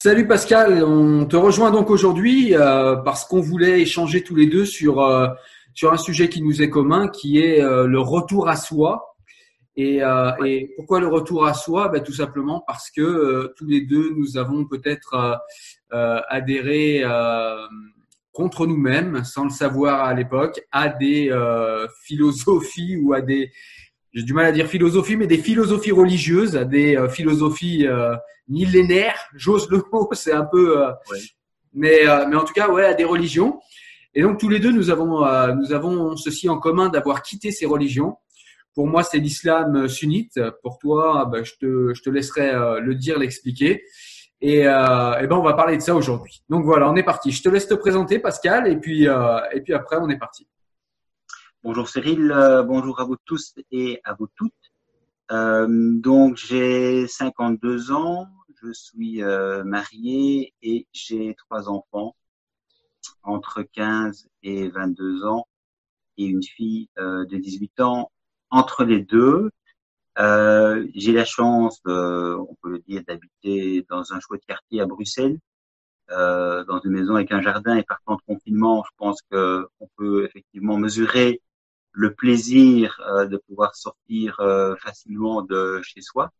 [0.00, 4.64] Salut Pascal, on te rejoint donc aujourd'hui euh, parce qu'on voulait échanger tous les deux
[4.64, 5.26] sur euh,
[5.74, 9.16] sur un sujet qui nous est commun, qui est euh, le retour à soi.
[9.74, 10.00] Et,
[10.76, 11.88] pourquoi le retour à soi?
[11.88, 15.40] Ben, Tout simplement parce que tous les deux, nous avons peut-être
[15.90, 17.04] adhéré
[18.32, 21.32] contre nous-mêmes, sans le savoir à l'époque, à des
[22.02, 23.52] philosophies ou à des
[24.12, 28.14] j'ai du mal à dire philosophie, mais des philosophies religieuses, des euh, philosophies euh,
[28.48, 29.18] millénaires.
[29.34, 30.90] J'ose le mot, c'est un peu, euh,
[31.74, 33.60] mais mais en tout cas, ouais, à des religions.
[34.14, 35.20] Et donc tous les deux, nous avons
[35.54, 38.16] nous avons ceci en commun d'avoir quitté ces religions.
[38.74, 40.40] Pour moi, c'est l'islam sunnite.
[40.62, 43.84] Pour toi, bah, je te je te laisserai le dire, l'expliquer.
[44.40, 46.42] Et, et ben on va parler de ça aujourd'hui.
[46.48, 47.30] Donc voilà, on est parti.
[47.30, 50.48] Je te laisse te présenter, Pascal, et puis et puis après on est parti.
[51.64, 54.52] Bonjour Cyril, euh, bonjour à vous tous et à vous toutes.
[55.32, 58.28] Euh, donc j'ai 52 ans,
[58.62, 62.14] je suis euh, marié et j'ai trois enfants
[63.24, 65.48] entre 15 et 22 ans
[66.16, 68.12] et une fille de 18 ans
[68.50, 69.50] entre les deux.
[70.16, 75.38] j'ai la chance, on peut le dire, d'habiter dans un chouette quartier à Bruxelles,
[76.08, 80.76] dans une maison avec un jardin et par contre confinement, je pense qu'on peut effectivement
[80.76, 81.42] mesurer
[81.98, 86.30] le plaisir euh, de pouvoir sortir euh, facilement de chez soi.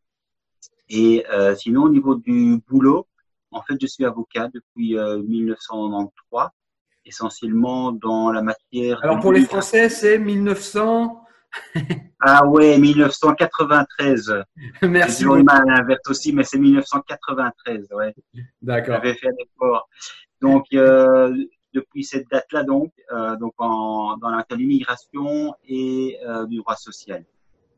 [0.89, 3.09] Et euh, sinon, au niveau du boulot,
[3.51, 6.51] en fait, je suis avocat depuis 1993,
[7.05, 9.03] essentiellement dans la matière.
[9.03, 11.25] Alors pour les Français, c'est 1900.
[12.21, 14.45] ah ouais, 1993.
[14.83, 15.25] Merci.
[15.25, 17.89] J'ai mal à l'inverse aussi, mais c'est 1993.
[17.93, 18.15] Ouais.
[18.63, 18.97] D'accord.
[18.97, 19.89] J'avais fait un effort.
[20.41, 21.35] Donc, euh,
[21.75, 27.25] depuis cette date-là, donc, euh, donc en, dans la l'immigration et euh, du droit social.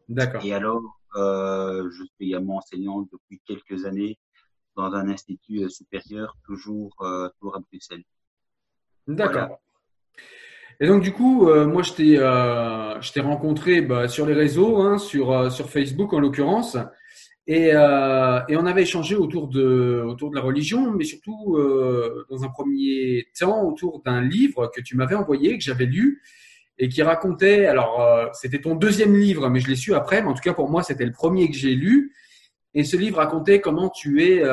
[0.08, 0.44] D'accord.
[0.44, 0.83] Et alors,
[1.16, 4.18] euh, je suis également enseignant depuis quelques années
[4.77, 6.95] dans un institut supérieur, toujours,
[7.39, 8.05] toujours à Bruxelles.
[9.06, 9.58] D'accord.
[10.78, 15.52] Et donc du coup, moi je t'ai t'ai rencontré bah, sur les réseaux, hein, sur
[15.52, 16.78] sur Facebook en l'occurrence.
[17.50, 22.24] Et, euh, et, on avait échangé autour de, autour de la religion, mais surtout euh,
[22.30, 26.22] dans un premier temps autour d'un livre que tu m'avais envoyé, que j'avais lu
[26.78, 27.66] et qui racontait.
[27.66, 30.22] Alors, euh, c'était ton deuxième livre, mais je l'ai su après.
[30.22, 32.14] Mais en tout cas, pour moi, c'était le premier que j'ai lu.
[32.72, 34.44] Et ce livre racontait comment tu es,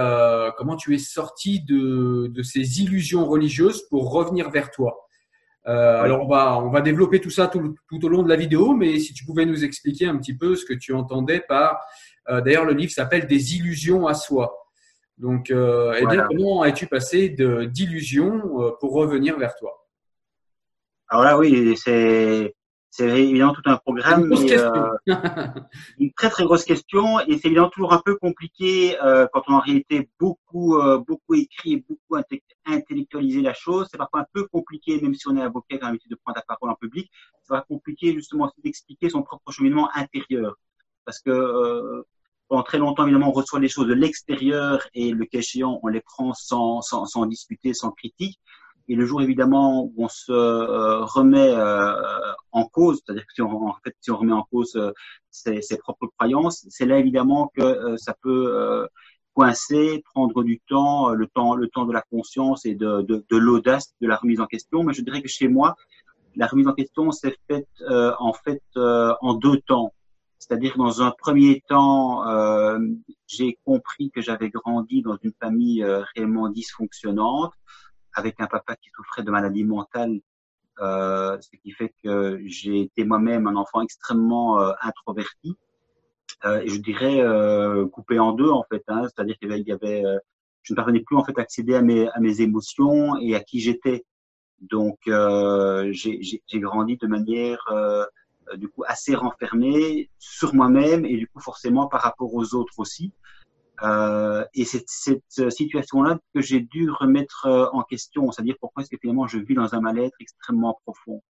[0.57, 5.07] comment tu es sorti de, de ces illusions religieuses pour revenir vers toi.
[5.67, 8.37] Euh, alors on va on va développer tout ça tout, tout, au long de la
[8.37, 11.81] vidéo, mais si tu pouvais nous expliquer un petit peu ce que tu entendais par
[12.29, 14.67] d'ailleurs, le livre s'appelle Des illusions à soi.
[15.17, 19.87] Donc, euh, eh bien, comment as-tu passé d'illusions euh, pour revenir vers toi?
[21.09, 22.53] Alors là, oui, c'est
[22.99, 24.31] évidemment tout un programme.
[24.31, 24.89] Une, mais, euh,
[25.99, 29.53] une très très grosse question et c'est évidemment toujours un peu compliqué euh, quand on
[29.53, 32.21] a en réalité beaucoup euh, beaucoup écrit et beaucoup
[32.65, 33.87] intellectualisé la chose.
[33.89, 36.43] C'est parfois un peu compliqué, même si on est avocat, dans l'habitude de prendre la
[36.43, 37.09] parole en public,
[37.43, 40.55] c'est compliqué justement d'expliquer son propre cheminement intérieur
[41.05, 42.03] parce que
[42.47, 45.87] pendant très longtemps, évidemment, on reçoit les choses de l'extérieur et le cas échéant, on
[45.87, 48.39] les prend sans, sans, sans discuter, sans critique.
[48.89, 51.93] Et le jour, évidemment, où on se euh, remet euh,
[52.53, 54.93] en cause, c'est-à-dire que si on, en fait, si on remet en cause euh,
[55.29, 58.87] ses, ses, propres croyances, c'est là, évidemment, que ça peut
[59.33, 63.37] coincer, prendre du temps, le temps, le temps de la conscience et de, de, de
[63.37, 64.83] l'audace de la remise en question.
[64.83, 65.75] Mais je dirais que chez moi,
[66.35, 69.93] la remise en question s'est faite en fait en deux temps.
[70.39, 72.79] C'est-à-dire dans un premier temps, euh,
[73.27, 77.53] j'ai compris que j'avais grandi dans une famille euh, réellement dysfonctionnante,
[78.13, 80.19] avec un papa qui souffrait de maladie mentale,
[80.79, 85.55] euh, ce qui fait que j'ai été moi-même un enfant extrêmement euh, introverti,
[86.45, 87.23] euh, et je dirais
[87.91, 88.83] coupé en deux en fait.
[88.87, 90.03] Hein, C'est-à-dire qu'il y avait,
[90.61, 93.39] je ne parvenais plus en fait à accéder à mes, à mes émotions et à
[93.39, 94.05] qui j'étais.
[94.61, 98.05] Donc j'ai grandi de manière euh,
[98.55, 103.11] du coup assez renfermé sur moi-même et du coup forcément par rapport aux autres aussi.
[103.83, 108.89] Euh, et c'est cette situation-là que j'ai dû remettre euh, en question, c'est-à-dire pourquoi est-ce
[108.89, 111.21] que finalement je vis dans un mal-être extrêmement profond.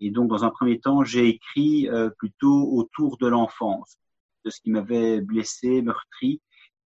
[0.00, 3.98] Et donc dans un premier temps, j'ai écrit euh, plutôt autour de l'enfance,
[4.44, 6.40] de ce qui m'avait blessé, meurtri,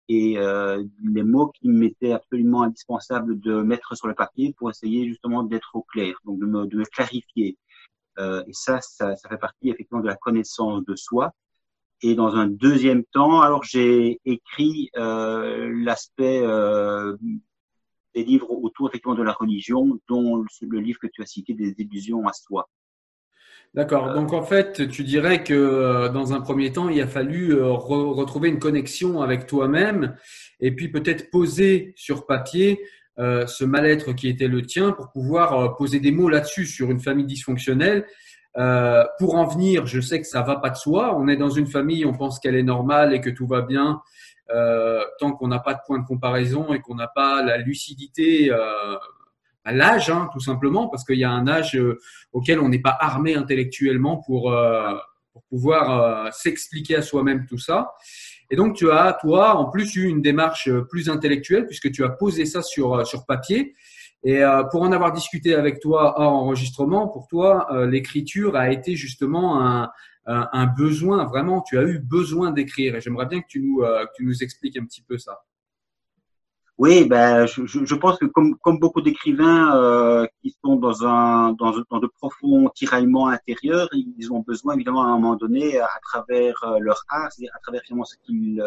[0.09, 5.07] et euh, les mots qui m'étaient absolument indispensables de mettre sur le papier pour essayer
[5.07, 7.59] justement d'être au clair, donc de me clarifier,
[8.19, 11.33] euh, et ça, ça, ça, fait partie effectivement de la connaissance de soi.
[12.03, 17.17] Et dans un deuxième temps, alors j'ai écrit euh, l'aspect euh,
[18.15, 21.75] des livres autour effectivement de la religion, dont le, livre que tu as cité, des
[21.79, 22.69] illusions à soi.
[23.75, 24.15] D'accord.
[24.15, 28.59] Donc en fait, tu dirais que dans un premier temps, il a fallu retrouver une
[28.59, 30.17] connexion avec toi-même
[30.61, 32.81] et puis peut-être poser sur papier
[33.19, 37.25] ce mal-être qui était le tien pour pouvoir poser des mots là-dessus sur une famille
[37.25, 38.05] dysfonctionnelle
[38.59, 41.15] euh, pour en venir, je sais que ça va pas de soi.
[41.17, 44.01] On est dans une famille, on pense qu'elle est normale et que tout va bien
[44.51, 48.51] euh, tant qu'on n'a pas de point de comparaison et qu'on n'a pas la lucidité
[48.51, 48.97] euh,
[49.65, 51.99] à l'âge, hein, tout simplement, parce qu'il y a un âge euh,
[52.33, 54.95] auquel on n'est pas armé intellectuellement pour, euh,
[55.33, 57.93] pour pouvoir s'expliquer à soi-même tout ça.
[58.51, 62.11] Et donc, tu as, toi, en plus, eu une démarche plus intellectuelle puisque tu as
[62.11, 63.75] posé ça sur, sur papier.
[64.27, 68.73] Et euh, pour en avoir discuté avec toi hors enregistrement, pour toi, euh, l'écriture a
[68.73, 69.91] été justement un,
[70.27, 72.97] un, besoin, vraiment, tu as eu besoin d'écrire.
[72.97, 75.45] Et j'aimerais bien que tu, nous, euh, que tu nous expliques un petit peu ça.
[76.79, 81.53] Oui, ben, je, je pense que comme, comme beaucoup d'écrivains euh, qui sont dans un
[81.53, 85.89] dans, dans, de profonds tiraillements intérieurs, ils ont besoin évidemment à un moment donné, à
[86.03, 88.63] travers leur art, c'est-à-dire à travers finalement ce qu'ils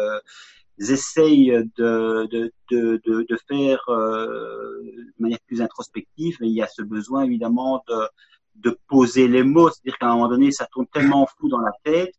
[0.80, 6.62] essayent de, de, de, de, de faire euh, de manière plus introspective, mais il y
[6.62, 8.08] a ce besoin évidemment de,
[8.56, 11.72] de poser les mots, c'est-à-dire qu'à un moment donné, ça tourne tellement fou dans la
[11.84, 12.14] tête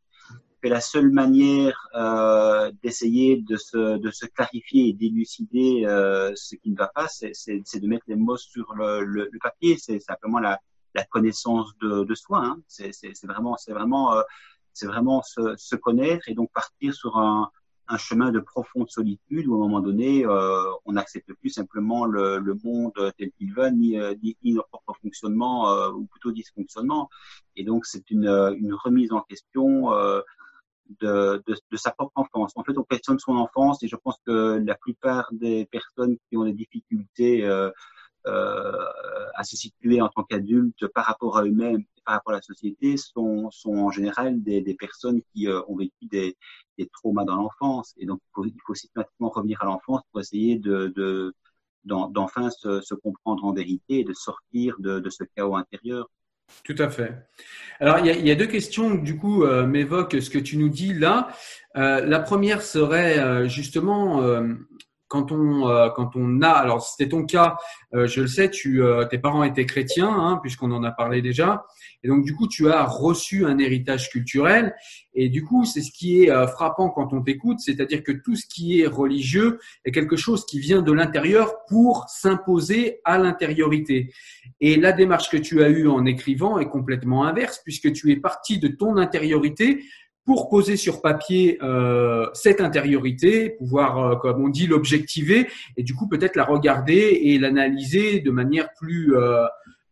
[0.62, 6.56] que la seule manière euh, d'essayer de se, de se clarifier et d'élucider euh, ce
[6.56, 7.32] qui ne va pas, c'est
[7.80, 9.78] de mettre les mots sur le, le, le papier.
[9.78, 10.60] C'est simplement la,
[10.94, 12.40] la connaissance de, de soi.
[12.46, 12.62] Hein.
[12.68, 12.92] C'est
[13.24, 14.22] vraiment, c'est vraiment, euh,
[14.74, 17.50] c'est vraiment se, se, connaître et donc partir sur un,
[17.88, 22.06] un chemin de profonde solitude où à un moment donné, euh, on n'accepte plus simplement
[22.06, 26.06] le, le monde tel qu'il va, ni, euh, ni, ni, notre propre fonctionnement, euh, ou
[26.06, 27.10] plutôt dysfonctionnement.
[27.56, 30.22] Et donc, c'est une, une remise en question euh,
[31.00, 32.52] de, de, de, sa propre enfance.
[32.56, 36.38] En fait, on questionne son enfance et je pense que la plupart des personnes qui
[36.38, 37.70] ont des difficultés euh,
[38.28, 38.86] euh,
[39.34, 42.42] à se situer en tant qu'adultes par rapport à eux-mêmes et par rapport à la
[42.42, 46.38] société sont, sont en général des, des personnes qui euh, ont vécu des,
[46.78, 47.94] des traumas dans l'enfance.
[47.98, 51.34] Et donc, il faut, systématiquement revenir à l'enfance pour essayer de, de
[51.84, 56.08] d'enfin se, se, comprendre en vérité et de sortir de, de, ce chaos intérieur.
[56.64, 57.14] Tout à fait.
[57.80, 60.94] Alors, il y a, deux questions, du coup, euh, m'évoquent ce que tu nous dis
[60.94, 61.30] là.
[61.78, 64.22] Euh, la première serait euh, justement,
[65.12, 67.58] quand on euh, quand on a alors c'était ton cas
[67.94, 71.22] euh, je le sais tu euh, tes parents étaient chrétiens hein, puisqu'on en a parlé
[71.22, 71.66] déjà.
[72.04, 74.74] Et donc du coup tu as reçu un héritage culturel.
[75.14, 78.46] Et du coup c'est ce qui est frappant quand on t'écoute c'est-à-dire que tout ce
[78.48, 84.14] qui est religieux est quelque chose qui vient de l'intérieur pour s'imposer à l'intériorité.
[84.62, 88.16] Et la démarche que tu as eue en écrivant est complètement inverse puisque tu es
[88.16, 89.84] parti de ton intériorité
[90.26, 95.48] pour poser sur papier euh, cette intériorité, pouvoir, euh, comme on dit, l'objectiver
[95.78, 99.46] et du coup peut-être la regarder et l'analyser de manière plus, euh,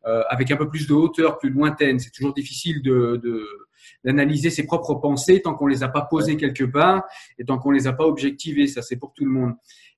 [0.06, 2.00] euh avec un peu plus de hauteur, plus lointaine.
[2.00, 3.46] C'est toujours difficile de, de
[4.06, 7.04] d'analyser ses propres pensées tant qu'on les a pas posées quelque part
[7.38, 8.68] et tant qu'on les a pas objectivées.
[8.68, 9.54] Ça, c'est pour tout le monde.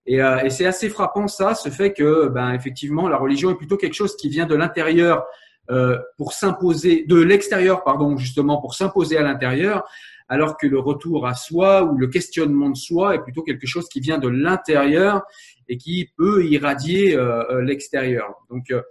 [0.05, 3.55] Et, euh, et c'est assez frappant ça, ce fait que, ben effectivement, la religion est
[3.55, 5.25] plutôt quelque chose qui vient de l'intérieur
[5.69, 9.87] euh, pour s'imposer, de l'extérieur, pardon, justement, pour s'imposer à l'intérieur,
[10.31, 13.89] alors que le retour à soi ou le questionnement de soi est plutôt quelque chose
[13.89, 15.23] qui vient de l'intérieur
[15.67, 18.33] et qui peut irradier euh, euh, l'extérieur.
[18.49, 18.81] Donc, euh,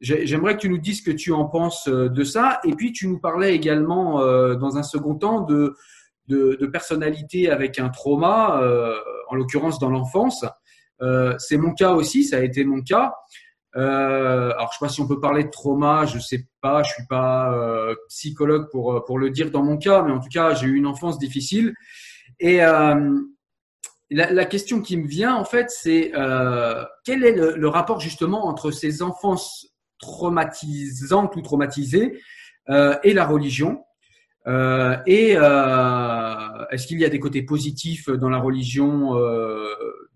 [0.00, 2.60] j'aimerais que tu nous dises ce que tu en penses de ça.
[2.62, 4.20] Et puis, tu nous parlais également,
[4.54, 5.74] dans un second temps, de,
[6.28, 8.62] de, de personnalité avec un trauma,
[9.28, 10.44] en l'occurrence dans l'enfance.
[11.38, 13.12] C'est mon cas aussi, ça a été mon cas.
[13.78, 16.92] Euh, alors, je sais pas si on peut parler de trauma, je sais pas, je
[16.92, 20.28] suis pas euh, psychologue pour euh, pour le dire dans mon cas, mais en tout
[20.28, 21.74] cas, j'ai eu une enfance difficile.
[22.40, 22.58] Et
[24.10, 26.12] la, question qui me vient en fait, c'est
[27.04, 29.66] quel est le, rapport justement entre ces enfances
[30.00, 32.20] traumatisantes ou traumatisées
[32.68, 33.84] et la religion?
[34.46, 39.14] Et est-ce qu'il y a des côtés positifs dans la religion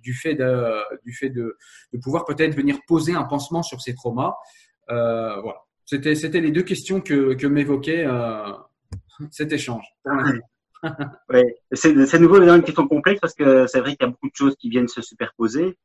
[0.02, 1.56] du fait de, du fait de,
[1.92, 4.36] de pouvoir peut-être venir poser un pansement sur ces traumas
[4.90, 5.60] euh, Voilà.
[5.84, 8.52] C'était, c'était les deux questions que, que m'évoquait euh,
[9.30, 9.84] cet échange.
[11.30, 14.28] ouais, c'est, c'est nouveau une question complexe parce que c'est vrai qu'il y a beaucoup
[14.28, 15.76] de choses qui viennent se superposer.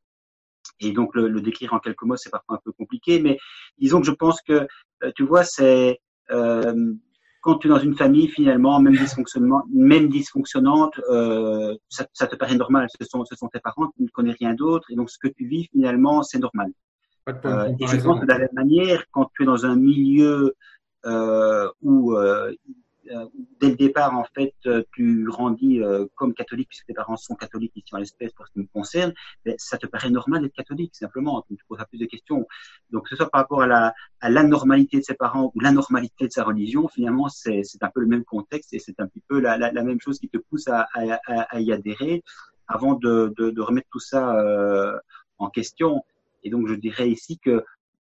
[0.80, 3.38] Et donc le, le décrire en quelques mots, c'est parfois un peu compliqué, mais
[3.78, 4.68] disons que je pense que
[5.16, 6.00] tu vois, c'est
[6.32, 6.94] euh,
[7.42, 12.36] quand tu es dans une famille, finalement, même dysfonctionnement, même dysfonctionnante, euh, ça, ça, te
[12.36, 12.88] paraît normal.
[13.00, 15.28] Ce sont, ce sont tes parents, tu ne connais rien d'autre, et donc ce que
[15.28, 16.72] tu vis, finalement, c'est normal.
[17.46, 20.56] Euh, et je pense que de la même manière, quand tu es dans un milieu
[21.06, 22.54] euh, où euh,
[23.60, 24.54] dès le départ, en fait,
[24.94, 25.82] tu grandis
[26.16, 29.14] comme catholique, puisque tes parents sont catholiques ici en l'espèce pour ce qui me concerne,
[29.46, 31.44] ben, ça te paraît normal d'être catholique, simplement.
[31.48, 32.48] Tu te poses plus de questions.
[32.92, 36.28] Donc, que ce soit par rapport à la, à l'anormalité de ses parents ou l'anormalité
[36.28, 39.24] de sa religion, finalement, c'est, c'est un peu le même contexte et c'est un petit
[39.28, 42.24] peu la, la, la, même chose qui te pousse à, à, à y adhérer
[42.68, 44.98] avant de, de, de, remettre tout ça euh,
[45.38, 46.04] en question.
[46.44, 47.64] Et donc, je dirais ici que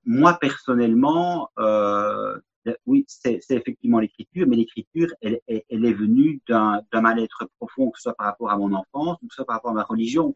[0.04, 2.38] moi, personnellement, euh,
[2.86, 8.04] oui, c'est effectivement l'écriture, mais l'écriture, elle, elle, est venue d'un mal-être profond, que ce
[8.04, 10.34] soit par rapport à mon enfance, que ce soit par rapport à ma religion.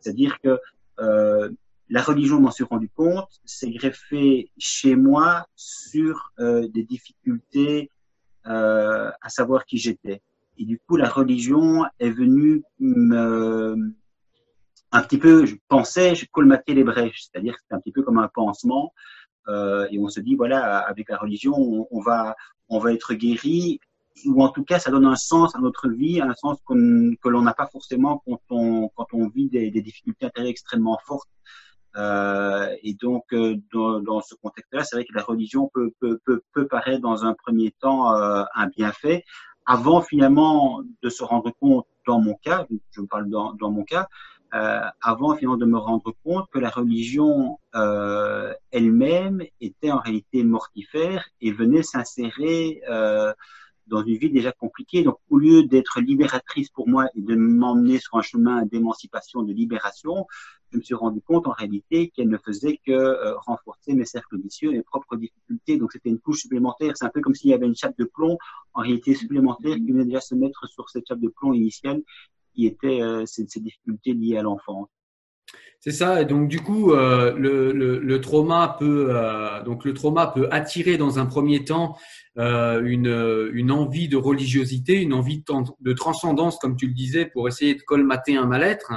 [0.00, 0.58] C'est-à-dire que
[1.00, 1.50] euh,
[1.88, 7.90] la religion, m'en suis rendu compte, s'est greffée chez moi sur euh, des difficultés
[8.46, 10.22] euh, à savoir qui j'étais.
[10.56, 13.94] Et du coup, la religion est venue me,
[14.92, 18.02] un petit peu, je pensais, je colmatais les brèches, c'est-à-dire que c'est un petit peu
[18.02, 18.92] comme un pansement.
[19.50, 21.54] Euh, et on se dit, voilà, avec la religion,
[21.90, 22.36] on, va,
[22.68, 23.80] on va être guéri,
[24.26, 27.42] ou en tout cas, ça donne un sens à notre vie, un sens que l'on
[27.42, 31.28] n'a pas forcément quand on, quand on vit des, difficultés intérieures extrêmement fortes.
[31.96, 36.66] Euh, et donc, euh, dans, ce contexte-là, c'est vrai que la religion peut, peut, peut,
[36.68, 39.24] paraître dans un premier temps un bienfait,
[39.66, 44.08] avant finalement de se rendre compte, dans mon cas, je parle dans mon cas,
[44.54, 50.42] euh, avant finalement de me rendre compte que la religion euh, elle-même était en réalité
[50.42, 53.32] mortifère et venait s'insérer euh,
[53.90, 55.02] dans une vie déjà compliquée.
[55.02, 59.52] Donc, au lieu d'être libératrice pour moi et de m'emmener sur un chemin d'émancipation, de
[59.52, 60.26] libération,
[60.72, 64.40] je me suis rendu compte en réalité qu'elle ne faisait que euh, renforcer mes cercles
[64.40, 65.76] vicieux, mes propres difficultés.
[65.76, 66.96] Donc, c'était une couche supplémentaire.
[66.96, 68.38] C'est un peu comme s'il y avait une chape de plomb,
[68.72, 72.00] en réalité supplémentaire, qui venait déjà se mettre sur cette chape de plomb initiale
[72.54, 74.88] qui était euh, ces, difficultés liées à l'enfance.
[75.80, 76.20] C'est ça.
[76.20, 81.96] Et donc du coup, euh, le, euh, le trauma peut attirer dans un premier temps
[82.36, 85.44] une, envie de religiosité, une envie de,
[85.80, 88.92] de, transcendance, comme tu le disais, pour essayer de colmater un mal-être.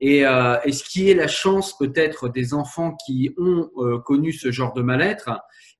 [0.00, 4.32] Et, euh, et, ce qui est la chance peut-être des enfants qui ont euh, connu
[4.32, 5.30] ce genre de mal-être,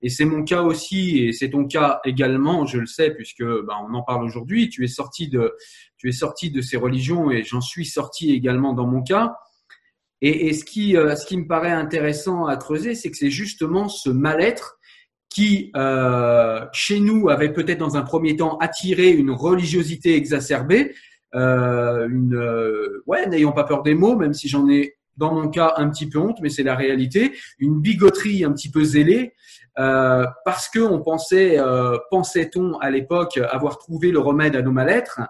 [0.02, 3.76] et c'est mon cas aussi, et c'est ton cas également, je le sais, puisque bah,
[3.88, 4.68] on en parle aujourd'hui.
[4.70, 5.54] Tu es sorti de,
[5.96, 9.34] tu es sorti de ces religions, et j'en suis sorti également dans mon cas.
[10.20, 13.30] Et, et ce qui, euh, ce qui me paraît intéressant à creuser, c'est que c'est
[13.30, 14.78] justement ce mal-être
[15.30, 20.94] qui, euh, chez nous, avait peut-être dans un premier temps attiré une religiosité exacerbée,
[21.34, 25.48] euh, une, euh, ouais, n'ayons pas peur des mots, même si j'en ai dans mon
[25.48, 29.34] cas un petit peu honte, mais c'est la réalité, une bigoterie un petit peu zélée,
[29.78, 34.70] euh, parce que on pensait, euh, pensait-on à l'époque avoir trouvé le remède à nos
[34.72, 35.20] mal-être,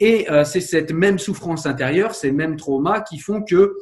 [0.00, 3.76] et euh, c'est cette même souffrance intérieure, ces mêmes traumas qui font que,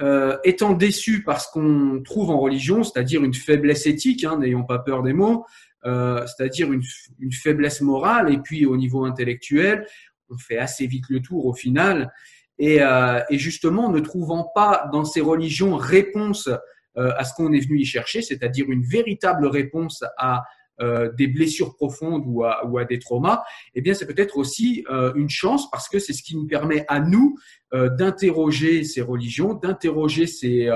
[0.00, 4.64] euh, étant déçu par ce qu'on trouve en religion, c'est-à-dire une faiblesse éthique, hein, n'ayons
[4.64, 5.44] pas peur des mots,
[5.84, 6.82] c'est-à-dire une,
[7.18, 9.84] une, faiblesse morale, et puis au niveau intellectuel,
[10.32, 12.10] on fait assez vite le tour au final.
[12.58, 16.48] Et, euh, justement, ne trouvant pas dans ces religions réponse
[16.96, 20.44] euh, à ce qu'on est venu y chercher, c'est-à-dire une véritable réponse à
[20.80, 23.42] euh, des blessures profondes ou à, des traumas,
[23.74, 24.84] eh bien, c'est peut-être aussi
[25.14, 27.38] une chance parce que c'est ce qui nous permet à nous
[27.72, 30.68] d'interroger ces religions, d'interroger ces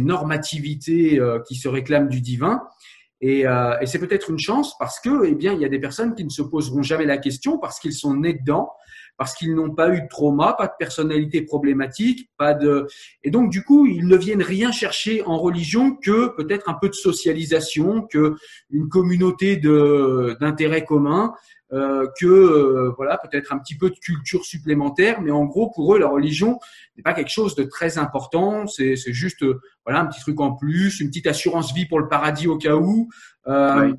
[0.00, 2.62] normativités qui se réclament du divin.
[3.26, 3.46] Et,
[3.80, 6.24] et c'est peut-être une chance parce que, eh bien, il y a des personnes qui
[6.24, 8.70] ne se poseront jamais la question parce qu'ils sont nés dedans,
[9.16, 12.86] parce qu'ils n'ont pas eu de trauma, pas de personnalité problématique, pas de
[13.22, 16.88] et donc du coup ils ne viennent rien chercher en religion que peut-être un peu
[16.88, 18.34] de socialisation, que
[18.70, 21.32] une communauté de d'intérêts communs,
[21.74, 25.96] euh, que euh, voilà peut-être un petit peu de culture supplémentaire, mais en gros pour
[25.96, 26.60] eux la religion
[26.96, 30.38] n'est pas quelque chose de très important, c'est c'est juste euh, voilà un petit truc
[30.40, 33.08] en plus, une petite assurance vie pour le paradis au cas où.
[33.46, 33.94] Oui.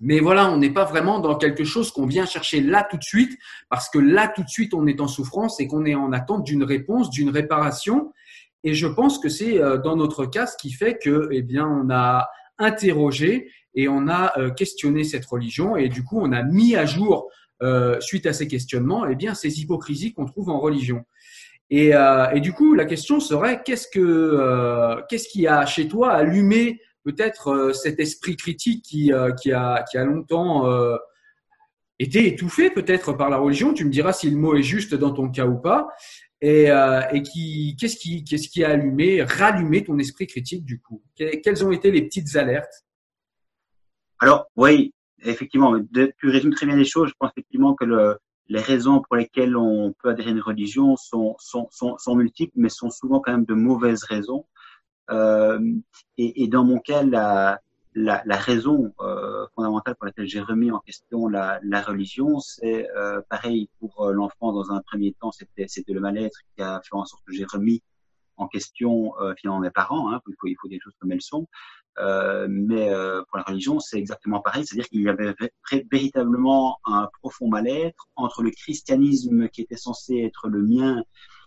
[0.00, 3.04] Mais voilà, on n'est pas vraiment dans quelque chose qu'on vient chercher là tout de
[3.04, 3.38] suite,
[3.70, 6.42] parce que là tout de suite on est en souffrance et qu'on est en attente
[6.42, 8.12] d'une réponse, d'une réparation.
[8.64, 11.90] Et je pense que c'est dans notre cas ce qui fait que, eh bien, on
[11.90, 12.28] a
[12.58, 16.86] interrogé et on a euh, questionné cette religion et du coup on a mis à
[16.86, 17.30] jour
[17.62, 21.04] euh, suite à ces questionnements, eh bien, ces hypocrisies qu'on trouve en religion.
[21.70, 26.80] Et, euh, du coup, la question serait qu'est-ce que qu'est-ce qui a chez toi allumé
[27.04, 30.68] peut-être cet esprit critique qui, qui, a, qui a longtemps
[31.98, 33.72] été étouffé peut-être par la religion?
[33.72, 35.88] Tu me diras si le mot est juste dans ton cas ou pas.
[36.42, 36.66] Et,
[37.12, 41.02] et qui, qu'est-ce qui, qu'est-ce qui a allumé, rallumé ton esprit critique du coup?
[41.16, 42.84] Quelles ont été les petites alertes?
[44.24, 45.78] Alors oui, effectivement,
[46.18, 47.10] tu résumes très bien les choses.
[47.10, 48.16] Je pense effectivement que le,
[48.48, 52.54] les raisons pour lesquelles on peut adhérer à une religion sont, sont, sont, sont multiples,
[52.56, 54.46] mais sont souvent quand même de mauvaises raisons.
[55.10, 55.60] Euh,
[56.16, 57.60] et, et, dans mon cas, la,
[57.94, 62.40] la, la raison euh, fondamentale pour laquelle j'ai remis en question la, la religion.
[62.40, 66.80] C'est euh, pareil pour l'enfant dans un premier temps, c'était c'était le mal-être qui a
[66.82, 67.82] fait en sorte que j'ai remis
[68.36, 70.12] en question euh, finalement mes parents.
[70.12, 71.46] Hein, il faut il faut des choses comme elles sont.
[71.98, 75.34] Euh, mais euh, pour la religion, c'est exactement pareil, c'est-à-dire qu'il y avait
[75.90, 81.04] véritablement un profond mal-être entre le christianisme qui était censé être le mien,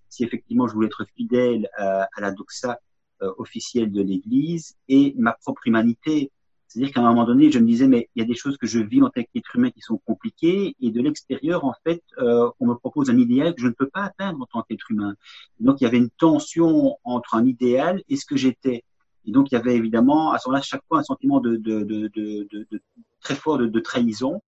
[0.08, 2.79] si effectivement je voulais être fidèle à, à la doxa
[3.24, 6.32] euh, officielle de l'Église, et ma propre humanité.
[6.77, 8.67] C'est-à-dire qu'à un moment donné, je me disais, mais il y a des choses que
[8.67, 12.51] je vis en tant qu'être humain qui sont compliquées, et de l'extérieur, en fait, euh,
[12.60, 15.15] on me propose un idéal que je ne peux pas atteindre en tant qu'être humain.
[15.60, 18.84] donc, il y avait une tension entre un idéal et ce que j'étais.
[19.25, 21.81] Et donc, il y avait évidemment, à ce moment-là, chaque fois, un sentiment de, de,
[21.81, 22.81] de, de
[23.22, 24.43] très fort de, trahison.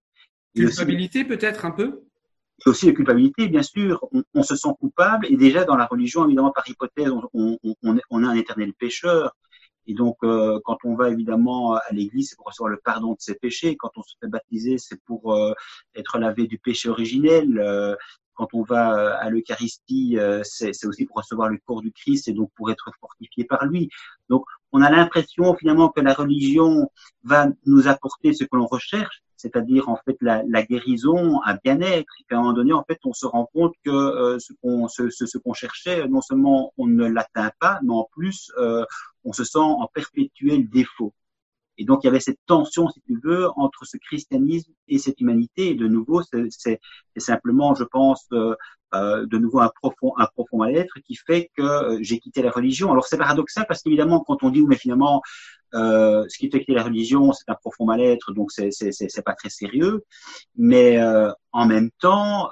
[0.55, 2.03] Culpabilité, peut-être un peu?
[2.63, 4.05] Et aussi la culpabilité, bien sûr.
[4.12, 7.57] On, on, se sent coupable, et déjà dans la religion, évidemment, par hypothèse, on, on,
[7.81, 9.36] on, on est un éternel pécheur.
[9.89, 13.17] Et donc, euh, quand on va évidemment à l'église, c'est pour recevoir le pardon de
[13.19, 13.75] ses péchés.
[13.75, 15.51] Quand on se fait baptiser, c'est pour euh,
[15.96, 17.98] être lavé du péché originel.
[18.39, 22.27] Euh, quand on va à l'Eucharistie, euh, c'est aussi pour recevoir le corps du Christ
[22.27, 23.89] et donc pour être fortifié par lui.
[24.29, 26.89] Donc, on a l'impression finalement que la religion
[27.24, 32.12] va nous apporter ce que l'on recherche, c'est-à-dire en fait la, la guérison, un bien-être.
[32.19, 34.88] Et qu'à un moment donné, en fait, on se rend compte que euh, ce qu'on
[34.88, 38.86] ce, ce, qu'on cherchait, non seulement on ne l'atteint pas, mais en plus euh,
[39.24, 41.13] on se sent en perpétuel défaut.
[41.79, 45.19] Et donc il y avait cette tension, si tu veux, entre ce christianisme et cette
[45.21, 45.71] humanité.
[45.71, 46.79] Et de nouveau, c'est
[47.17, 48.53] simplement, je pense, euh,
[48.93, 52.51] euh, de nouveau un profond, un profond mal-être qui fait que euh, j'ai quitté la
[52.51, 52.91] religion.
[52.91, 55.21] Alors c'est paradoxal parce qu'évidemment, quand on dit, mais finalement,
[55.74, 59.50] euh, ce qui fait quitter la religion, c'est un profond mal-être, donc c'est pas très
[59.50, 60.03] sérieux.
[60.57, 62.50] Mais euh, en même temps,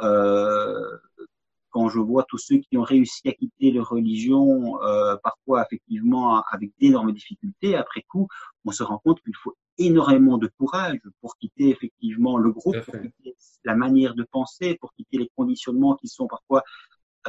[1.77, 4.79] quand je vois tous ceux qui ont réussi à quitter leur religion,
[5.21, 8.27] parfois effectivement avec d'énormes difficultés, après coup,
[8.65, 12.99] on se rend compte qu'il faut énormément de courage pour quitter effectivement le groupe, pour
[12.99, 16.63] quitter la manière de penser, pour quitter les conditionnements qui sont parfois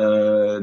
[0.00, 0.60] euh,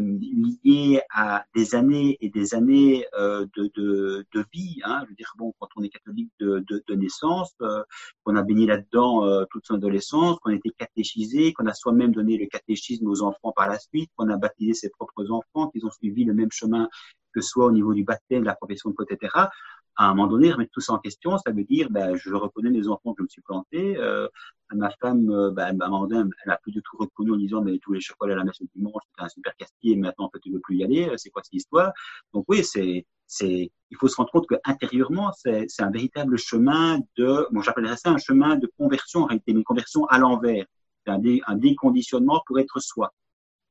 [0.64, 4.80] liés à des années et des années euh, de, de, de, vie.
[4.84, 5.02] Hein.
[5.04, 7.84] Je veux dire, bon, quand on est catholique de, de, de naissance, euh,
[8.24, 12.14] qu'on a baigné là-dedans euh, toute son adolescence, qu'on a été catéchisé, qu'on a soi-même
[12.14, 15.86] donné le catéchisme aux enfants par la suite, qu'on a baptisé ses propres enfants, qu'ils
[15.86, 16.90] ont suivi le même chemin
[17.34, 19.48] que soit au niveau du baptême, de la profession de etc
[19.98, 22.70] à un moment donné, remettre tout ça en question, ça veut dire, ben, je reconnais
[22.70, 23.98] les enfants que je me suis planté.
[23.98, 24.28] Euh,
[24.74, 27.38] ma femme, euh, ben, à un moment donné, elle a plus du tout reconnu en
[27.38, 30.26] disant, mais tous les chocolats à la messe du dimanche, c'était un super casse-pied, maintenant,
[30.26, 31.08] en fait, tu veux plus y aller.
[31.08, 31.94] Euh, c'est quoi cette histoire?
[32.34, 36.38] Donc oui, c'est, c'est, il faut se rendre compte que intérieurement, c'est, c'est un véritable
[36.38, 40.66] chemin de, bon, j'appellerais ça un chemin de conversion en réalité, une conversion à l'envers.
[41.06, 43.14] C'est un déconditionnement pour être soi.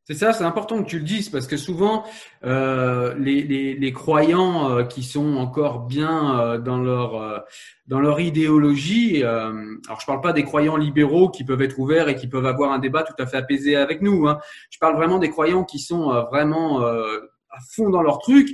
[0.07, 2.05] C'est ça, c'est important que tu le dises parce que souvent
[2.45, 7.45] euh, les, les, croyants euh, qui sont encore bien euh, dans leur
[7.87, 12.17] dans leur idéologie, alors je parle pas des croyants libéraux qui peuvent être ouverts et
[12.17, 14.29] qui peuvent avoir un débat tout à fait apaisé avec nous.
[14.29, 14.41] Hein.
[14.69, 18.51] Je parle vraiment des croyants qui sont vraiment à fond dans leur truc,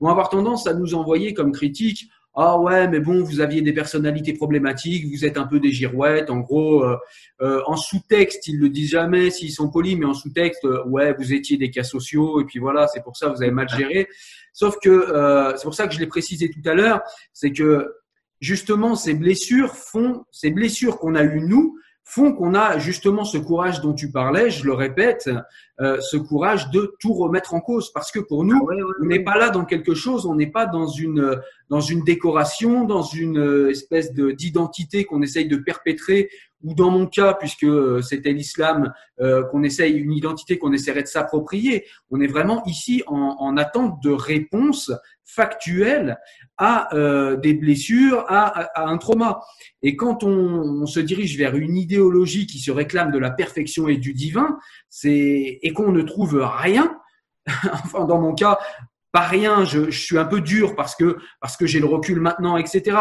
[0.00, 3.72] vont avoir tendance à nous envoyer comme critique ah ouais, mais bon, vous aviez des
[3.72, 6.30] personnalités problématiques, vous êtes un peu des girouettes.
[6.30, 6.96] En gros, euh,
[7.42, 11.14] euh, en sous-texte, ils le disent jamais s'ils sont polis, mais en sous-texte, euh, ouais,
[11.16, 14.08] vous étiez des cas sociaux et puis voilà, c'est pour ça vous avez mal géré.
[14.52, 15.06] Sauf que
[15.56, 17.92] c'est pour ça que je l'ai précisé tout à l'heure, c'est que
[18.40, 23.38] justement ces blessures font, ces blessures qu'on a eues nous, font qu'on a justement ce
[23.38, 25.30] courage dont tu parlais, je le répète,
[25.80, 27.90] euh, ce courage de tout remettre en cause.
[27.92, 30.66] Parce que pour nous, ah on n'est pas là dans quelque chose, on n'est pas
[30.66, 31.40] dans une
[31.70, 36.28] dans une décoration, dans une euh, espèce de d'identité qu'on essaye de perpétrer,
[36.62, 41.02] ou dans mon cas, puisque euh, c'était l'islam, euh, qu'on essaye une identité qu'on essaierait
[41.02, 41.86] de s'approprier.
[42.10, 44.92] On est vraiment ici en, en attente de réponses
[45.24, 46.18] factuelles
[46.56, 49.40] à euh, des blessures, à, un trauma.
[49.82, 53.96] Et quand on, se dirige vers une idéologie qui se réclame de la perfection et
[53.96, 54.58] du divin,
[54.88, 56.96] c'est et qu'on ne trouve rien,
[57.46, 58.58] enfin dans mon cas,
[59.12, 62.20] pas rien, je, je, suis un peu dur parce que parce que j'ai le recul
[62.20, 62.96] maintenant, etc.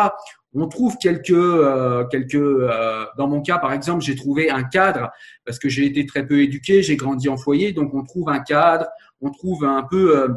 [0.54, 5.12] On trouve quelques euh, quelques euh, dans mon cas par exemple, j'ai trouvé un cadre
[5.46, 8.40] parce que j'ai été très peu éduqué, j'ai grandi en foyer, donc on trouve un
[8.40, 8.88] cadre,
[9.22, 10.28] on trouve un peu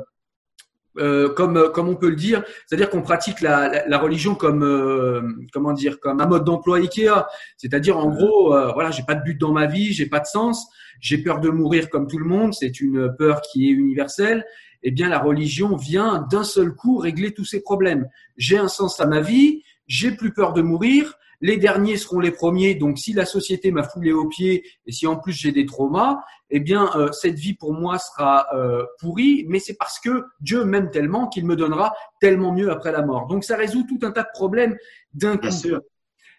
[0.99, 4.35] euh, euh, comme comme on peut le dire, c'est-à-dire qu'on pratique la, la, la, religion
[4.35, 9.03] comme euh, comment dire comme un mode d'emploi Ikea, c'est-à-dire en gros euh, voilà j'ai
[9.03, 10.67] pas de but dans ma vie, j'ai pas de sens,
[11.01, 14.45] j'ai peur de mourir comme tout le monde, c'est une peur qui est universelle.
[14.83, 18.09] Eh bien la religion vient d'un seul coup régler tous ces problèmes.
[18.37, 22.31] J'ai un sens à ma vie, j'ai plus peur de mourir, les derniers seront les
[22.31, 22.75] premiers.
[22.75, 26.21] Donc, si la société m'a foulé aux pieds et si en plus j'ai des traumas,
[26.51, 29.45] eh bien, euh, cette vie pour moi sera euh, pourrie.
[29.49, 33.27] Mais c'est parce que Dieu m'aime tellement qu'il me donnera tellement mieux après la mort.
[33.27, 34.77] Donc, ça résout tout un tas de problèmes
[35.13, 35.49] d'un coup.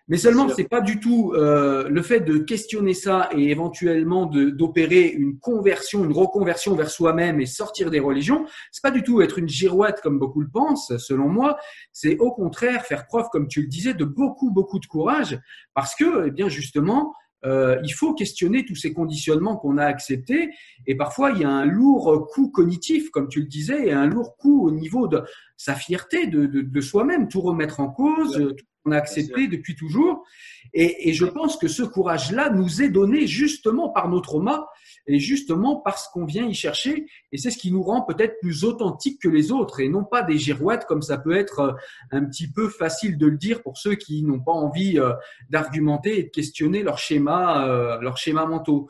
[0.09, 5.07] Mais seulement, c'est pas du tout euh, le fait de questionner ça et éventuellement d'opérer
[5.07, 8.45] une conversion, une reconversion vers soi-même et sortir des religions.
[8.71, 11.57] C'est pas du tout être une girouette comme beaucoup le pensent, selon moi.
[11.91, 15.37] C'est au contraire faire preuve, comme tu le disais, de beaucoup, beaucoup de courage,
[15.73, 17.13] parce que, eh bien, justement,
[17.45, 20.49] euh, il faut questionner tous ces conditionnements qu'on a acceptés.
[20.85, 24.07] Et parfois, il y a un lourd coût cognitif, comme tu le disais, et un
[24.07, 25.21] lourd coût au niveau de
[25.57, 29.75] sa fierté de, de, de soi-même, tout remettre en cause, tout qu'on a accepté depuis
[29.75, 30.25] toujours.
[30.73, 34.65] Et, et, je pense que ce courage-là nous est donné justement par nos traumas
[35.07, 37.07] et justement parce qu'on vient y chercher.
[37.31, 40.23] Et c'est ce qui nous rend peut-être plus authentiques que les autres et non pas
[40.23, 41.73] des girouettes comme ça peut être euh,
[42.11, 45.13] un petit peu facile de le dire pour ceux qui n'ont pas envie euh,
[45.49, 48.89] d'argumenter et de questionner leur schéma, euh, leur schéma mentaux.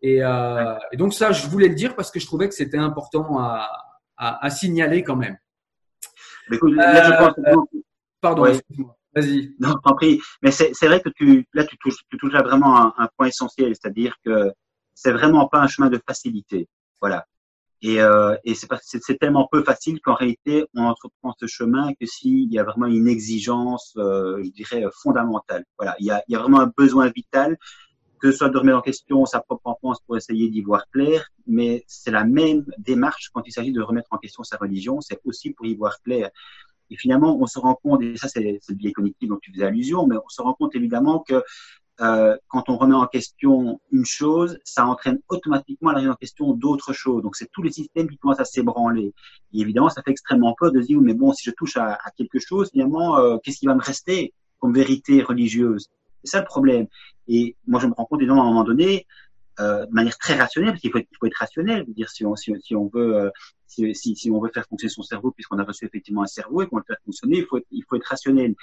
[0.00, 2.78] Et, euh, et, donc ça, je voulais le dire parce que je trouvais que c'était
[2.78, 3.68] important à,
[4.16, 5.36] à, à, signaler quand même.
[6.50, 7.78] Écoute, là, je pense que...
[8.20, 8.97] Pardon, excuse-moi.
[9.14, 9.54] Vas-y.
[9.58, 10.20] Non, t'en prie.
[10.42, 13.28] Mais c'est vrai que tu, là, tu touches, tu touches là vraiment un, un point
[13.28, 14.52] essentiel, c'est-à-dire que
[14.94, 16.68] c'est vraiment pas un chemin de facilité.
[17.00, 17.24] Voilà.
[17.80, 22.52] Et, euh, et c'est tellement peu facile qu'en réalité, on entreprend ce chemin que s'il
[22.52, 25.64] y a vraiment une exigence, euh, je dirais, fondamentale.
[25.78, 25.94] Voilà.
[26.00, 27.56] Il y a, il y a vraiment un besoin vital,
[28.20, 31.28] que ce soit de remettre en question sa propre enfance pour essayer d'y voir clair,
[31.46, 35.20] mais c'est la même démarche quand il s'agit de remettre en question sa religion, c'est
[35.24, 36.30] aussi pour y voir clair.
[36.90, 39.64] Et finalement, on se rend compte, et ça c'est le biais cognitif dont tu faisais
[39.64, 41.42] allusion, mais on se rend compte évidemment que
[42.00, 46.52] euh, quand on remet en question une chose, ça entraîne automatiquement la remise en question
[46.52, 47.22] d'autres choses.
[47.22, 49.12] Donc c'est tous les systèmes qui commencent à s'ébranler.
[49.52, 51.94] Et évidemment, ça fait extrêmement peur de se dire, mais bon, si je touche à,
[51.94, 55.88] à quelque chose, finalement, euh, qu'est-ce qui va me rester comme vérité religieuse?
[56.22, 56.86] C'est ça le problème.
[57.26, 59.06] Et moi, je me rends compte, évidemment, à un moment donné,
[59.60, 62.52] euh, de manière très rationnelle, parce qu'il faut, faut être rationnel, dire si on, si,
[62.74, 63.30] on veut, euh,
[63.66, 66.62] si, si, si, on veut faire fonctionner son cerveau, puisqu'on a reçu effectivement un cerveau
[66.62, 68.54] et qu'on le faire fonctionner, il faut, il faut être rationnel.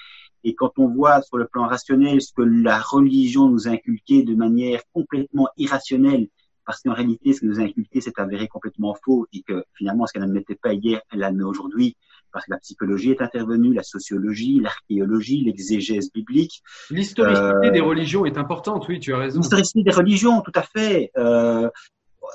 [0.43, 4.23] Et quand on voit sur le plan rationnel ce que la religion nous a inculqué
[4.23, 6.27] de manière complètement irrationnelle,
[6.65, 10.08] parce qu'en réalité, ce que nous a inculqué s'est avéré complètement faux et que finalement,
[10.08, 11.95] ce qu'elle n'admettait pas hier, elle l'admet aujourd'hui
[12.36, 16.62] parce que la psychologie est intervenue, la sociologie, l'archéologie, l'exégèse biblique.
[16.91, 19.39] L'historicité euh, des religions est importante, oui, tu as raison.
[19.39, 21.12] L'historicité des religions, tout à fait.
[21.17, 21.69] Euh,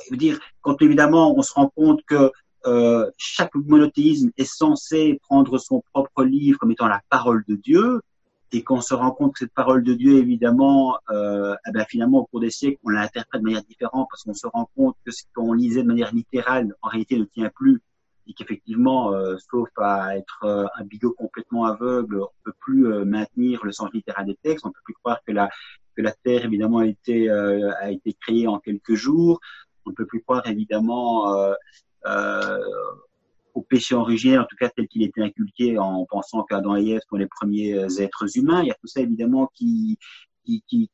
[0.07, 2.33] je veux dire, quand évidemment on se rend compte que
[2.65, 8.01] euh, chaque monothéisme est censé prendre son propre livre comme étant la parole de Dieu,
[8.53, 12.21] et qu'on se rend compte que cette parole de Dieu, évidemment, euh, eh ben, finalement,
[12.21, 15.13] au cours des siècles, on l'interprète de manière différente parce qu'on se rend compte que
[15.13, 17.81] ce qu'on lisait de manière littérale, en réalité, ne tient plus
[18.35, 23.65] qu'effectivement, euh, sauf à être euh, un bigot complètement aveugle, on peut plus euh, maintenir
[23.65, 24.65] le sens littéral des textes.
[24.65, 25.51] On peut plus croire que la
[26.25, 27.29] Terre évidemment a été
[28.21, 29.41] créée en quelques jours.
[29.85, 31.27] On peut plus croire évidemment
[33.53, 37.01] au péché originel, en tout cas tel qu'il était inculqué en pensant qu'Adam et Ève
[37.11, 38.63] sont les premiers êtres humains.
[38.63, 39.99] Il y a tout ça évidemment qui,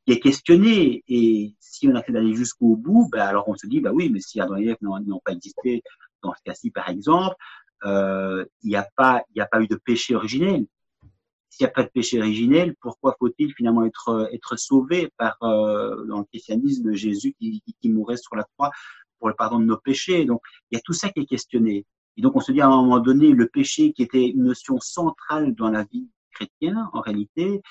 [0.09, 1.05] est questionné.
[1.07, 4.11] Et si on a fait d'aller jusqu'au bout, ben alors on se dit, bah oui,
[4.11, 5.85] mais si Adam et Ève n'ont pas existé
[6.27, 7.37] dans ce cas-ci, par exemple,
[7.85, 10.67] euh, il n'y a pas, a pas eu de péché originel.
[11.49, 16.05] S'il n'y a pas de péché originel, pourquoi faut-il finalement être être sauvé par euh,
[16.07, 18.71] dans le christianisme Jésus qui, qui, mourait sur la croix
[19.19, 20.25] pour le pardon de nos péchés?
[20.25, 21.87] Donc il y a tout ça qui est questionné.
[22.17, 24.79] Et donc on se dit à un moment donné, le péché qui était une notion
[24.81, 27.62] centrale dans la vie chrétienne, en réalité,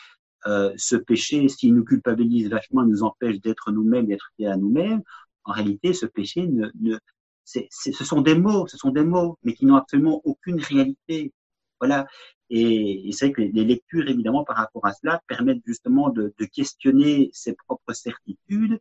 [0.47, 5.01] euh, ce péché, s'il nous culpabilise vachement, nous empêche d'être nous-mêmes, d'être fiers à nous-mêmes,
[5.43, 6.97] en réalité, ce péché ne,
[7.45, 11.31] ce sont des mots, ce sont des mots, mais qui n'ont absolument aucune réalité.
[11.79, 12.07] Voilà.
[12.49, 16.33] Et, et c'est vrai que les, lectures, évidemment, par rapport à cela, permettent justement de,
[16.53, 18.79] questionner ses propres certitudes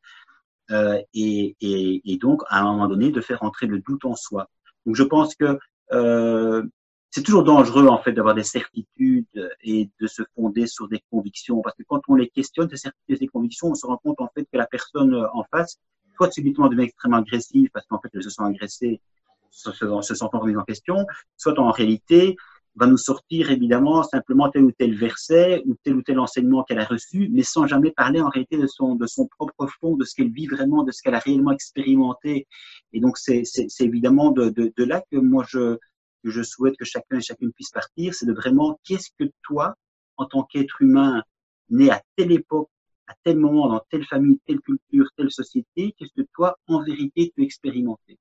[0.70, 4.16] euh, et, et, et, donc, à un moment donné, de faire entrer le doute en
[4.16, 4.48] soi.
[4.86, 5.58] Donc, je pense que
[5.92, 6.62] euh,
[7.10, 11.60] c'est toujours dangereux, en fait, d'avoir des certitudes et de se fonder sur des convictions,
[11.62, 14.20] parce que quand on les questionne, ces certitudes et ces convictions, on se rend compte,
[14.20, 15.78] en fait, que la personne en face
[16.16, 19.00] soit subitement devient extrêmement agressif parce qu'en fait, elle se sent agressée,
[19.50, 22.36] se, se sentant remise en question, soit en réalité,
[22.76, 26.80] va nous sortir évidemment simplement tel ou tel verset ou tel ou tel enseignement qu'elle
[26.80, 30.04] a reçu, mais sans jamais parler en réalité de son, de son propre fond, de
[30.04, 32.46] ce qu'elle vit vraiment, de ce qu'elle a réellement expérimenté.
[32.92, 33.44] Et donc, c'est
[33.80, 35.78] évidemment de, là que moi, je,
[36.24, 39.74] je souhaite que chacun et chacune puisse partir, c'est de vraiment qu'est-ce que toi,
[40.16, 41.22] en tant qu'être humain,
[41.70, 42.68] né à telle époque,
[43.06, 47.32] à tel moment, dans telle famille, telle culture, telle société, qu'est-ce que toi, en vérité,
[47.36, 48.18] tu expérimenter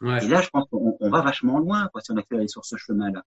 [0.00, 0.24] ouais.
[0.24, 3.22] Et là, je pense qu'on va vachement loin quoi, si on accélère sur ce chemin-là.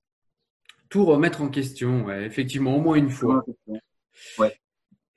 [0.90, 3.44] Tout remettre en question, ouais, effectivement, au moins une fois.
[4.38, 4.56] Ouais.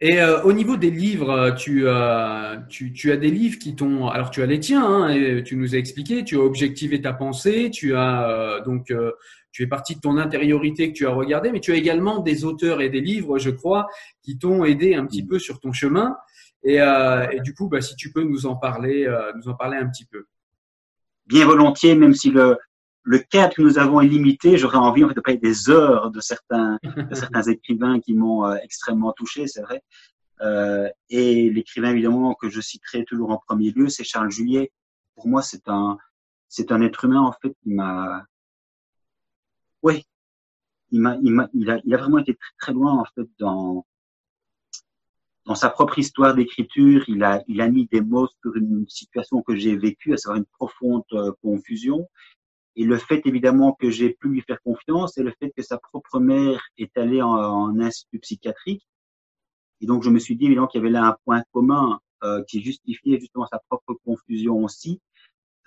[0.03, 4.09] Et euh, au niveau des livres, tu, euh, tu, tu as des livres qui t'ont.
[4.09, 7.13] Alors, tu as les tiens, hein, et tu nous as expliqué, tu as objectivé ta
[7.13, 8.93] pensée, tu as euh, donc
[9.53, 12.45] tu fais partie de ton intériorité que tu as regardé, mais tu as également des
[12.45, 13.89] auteurs et des livres, je crois,
[14.23, 16.17] qui t'ont aidé un petit peu sur ton chemin.
[16.63, 19.55] Et, euh, et du coup, bah, si tu peux nous en parler, euh, nous en
[19.55, 20.27] parler un petit peu.
[21.27, 22.57] Bien volontiers, même si le,
[23.03, 26.11] le cadre que nous avons est limité, j'aurais envie en fait, de parler des heures
[26.11, 29.83] de certains, de certains écrivains qui m'ont euh, extrêmement touché, c'est vrai.
[30.43, 34.73] Euh, et l'écrivain évidemment que je citerai toujours en premier lieu, c'est Charles Juliet.
[35.15, 35.99] Pour moi, c'est un,
[36.49, 38.25] c'est un être humain en fait qui m'a,
[39.83, 40.05] oui,
[40.91, 43.29] il m'a, il m'a, il a, il a vraiment été très, très loin en fait
[43.39, 43.87] dans
[45.47, 49.43] dans sa propre histoire d'écriture, il a, il a mis des mots sur une situation
[49.43, 52.09] que j'ai vécue, à savoir une profonde euh, confusion.
[52.77, 55.79] Et le fait évidemment que j'ai pu lui faire confiance et le fait que sa
[55.79, 58.87] propre mère est allée en, en institut psychiatrique.
[59.81, 62.45] Et donc je me suis dit évidemment qu'il y avait là un point commun euh,
[62.45, 65.01] qui justifiait justement sa propre confusion aussi.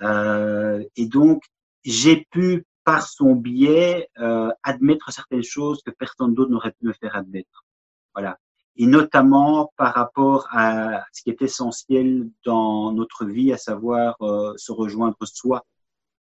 [0.02, 1.44] Euh, et donc
[1.84, 6.94] j'ai pu par son biais euh, admettre certaines choses que personne d'autre n'aurait pu me
[6.94, 7.66] faire admettre.
[8.14, 8.38] Voilà
[8.76, 14.54] et notamment par rapport à ce qui est essentiel dans notre vie, à savoir euh,
[14.58, 15.66] se rejoindre soi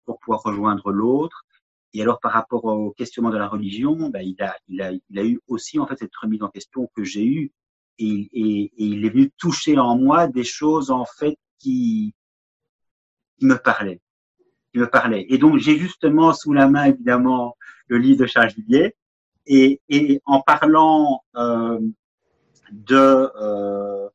[0.05, 1.45] pour pouvoir rejoindre l'autre.
[1.95, 5.19] Et alors par rapport au questionnement de la religion, ben, il, a, il, a, il
[5.19, 7.53] a eu aussi en fait cette remise en question que j'ai eue
[7.99, 12.15] et, et, il est venu toucher en moi des choses en fait qui,
[13.39, 14.01] qui me parlaient,
[14.73, 15.27] qui me parlaient.
[15.29, 17.57] Et donc j'ai justement sous la main évidemment
[17.89, 18.95] le livre de Charles Villiers
[19.47, 21.79] et, et en parlant euh,
[22.71, 24.09] de, euh,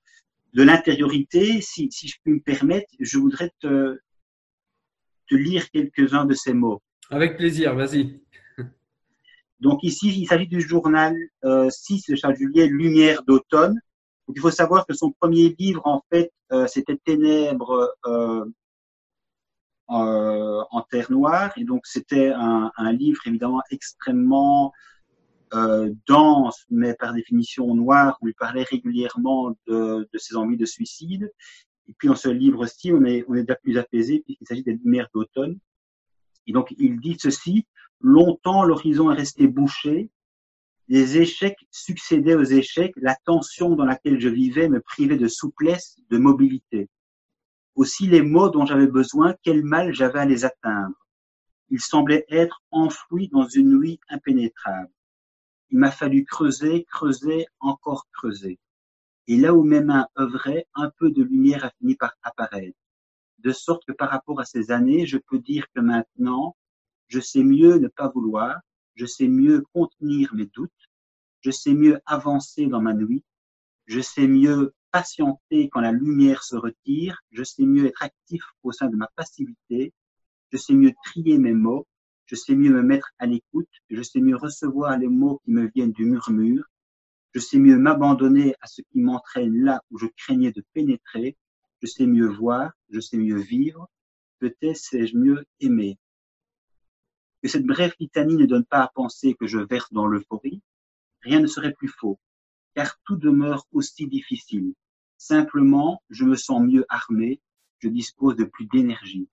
[0.53, 3.99] de l'intériorité, si, si je peux me permettre, je voudrais te,
[5.29, 6.81] te lire quelques-uns de ces mots.
[7.09, 8.19] Avec plaisir, vas-y.
[9.59, 13.79] Donc ici, il s'agit du journal euh, 6 de Charles Juliet, Lumière d'automne.
[14.33, 18.45] Il faut savoir que son premier livre, en fait, euh, c'était Ténèbres euh,
[19.89, 21.51] euh, en terre noire.
[21.57, 24.73] Et donc c'était un, un, livre évidemment extrêmement
[25.53, 30.65] euh, dense, mais par définition noir, où il parlait régulièrement de, de ses envies de
[30.65, 31.31] suicide.
[31.87, 35.07] Et puis dans ce livre-ci, on est, on est plus apaisé puisqu'il s'agit des lumières
[35.13, 35.57] d'automne.
[36.47, 37.65] Et donc il dit ceci,
[38.01, 40.09] longtemps l'horizon est resté bouché,
[40.89, 45.97] les échecs succédaient aux échecs, la tension dans laquelle je vivais me privait de souplesse,
[46.09, 46.89] de mobilité.
[47.77, 50.95] Aussi les mots dont j'avais besoin, quel mal j'avais à les atteindre.
[51.69, 54.89] Ils semblaient être enfouis dans une nuit impénétrable.
[55.69, 58.57] Il m'a fallu creuser, creuser, encore creuser.
[59.27, 62.79] Et là où mes mains œuvraient, un peu de lumière a fini par apparaître.
[63.37, 66.57] De sorte que par rapport à ces années, je peux dire que maintenant,
[67.09, 68.59] je sais mieux ne pas vouloir,
[68.95, 70.71] je sais mieux contenir mes doutes,
[71.41, 73.23] je sais mieux avancer dans ma nuit,
[73.85, 78.71] je sais mieux patienter quand la lumière se retire, je sais mieux être actif au
[78.71, 79.93] sein de ma passivité,
[80.51, 81.87] je sais mieux trier mes mots,
[82.25, 85.69] je sais mieux me mettre à l'écoute, je sais mieux recevoir les mots qui me
[85.73, 86.65] viennent du murmure,
[87.33, 91.37] je sais mieux m'abandonner à ce qui m'entraîne là où je craignais de pénétrer,
[91.81, 93.89] je sais mieux voir, je sais mieux vivre,
[94.39, 95.97] peut-être sais-je mieux aimer.
[97.41, 100.61] Que cette brève litanie ne donne pas à penser que je verse dans l'euphorie,
[101.21, 102.19] rien ne serait plus faux,
[102.77, 104.73] car tout demeure aussi difficile.
[105.17, 107.41] Simplement, je me sens mieux armé,
[107.79, 109.27] je dispose de plus d'énergie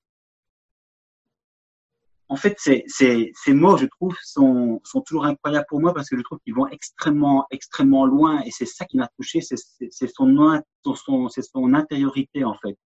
[2.29, 6.23] en fait, ces, mots, je trouve, sont, sont toujours incroyables pour moi parce que je
[6.23, 10.63] trouve qu'ils vont extrêmement, extrêmement loin et c'est ça qui m'a touché, c'est son,
[10.95, 12.77] son, son intériorité, en fait.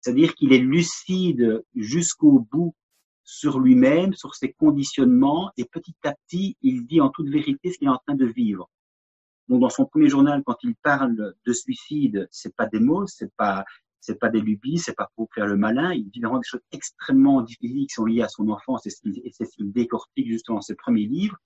[0.00, 2.74] C'est-à-dire qu'il est lucide jusqu'au bout
[3.22, 7.78] sur lui-même, sur ses conditionnements et petit à petit, il dit en toute vérité ce
[7.78, 8.68] qu'il est en train de vivre.
[9.48, 13.32] Donc, dans son premier journal, quand il parle de suicide, c'est pas des mots, c'est
[13.36, 13.64] pas,
[14.04, 15.94] c'est pas des lubies, c'est pas pour faire le malin.
[15.94, 19.44] Il dit vraiment des choses extrêmement difficiles qui sont liées à son enfance et c'est
[19.46, 21.38] ce qu'il décortique justement dans ses premiers livres.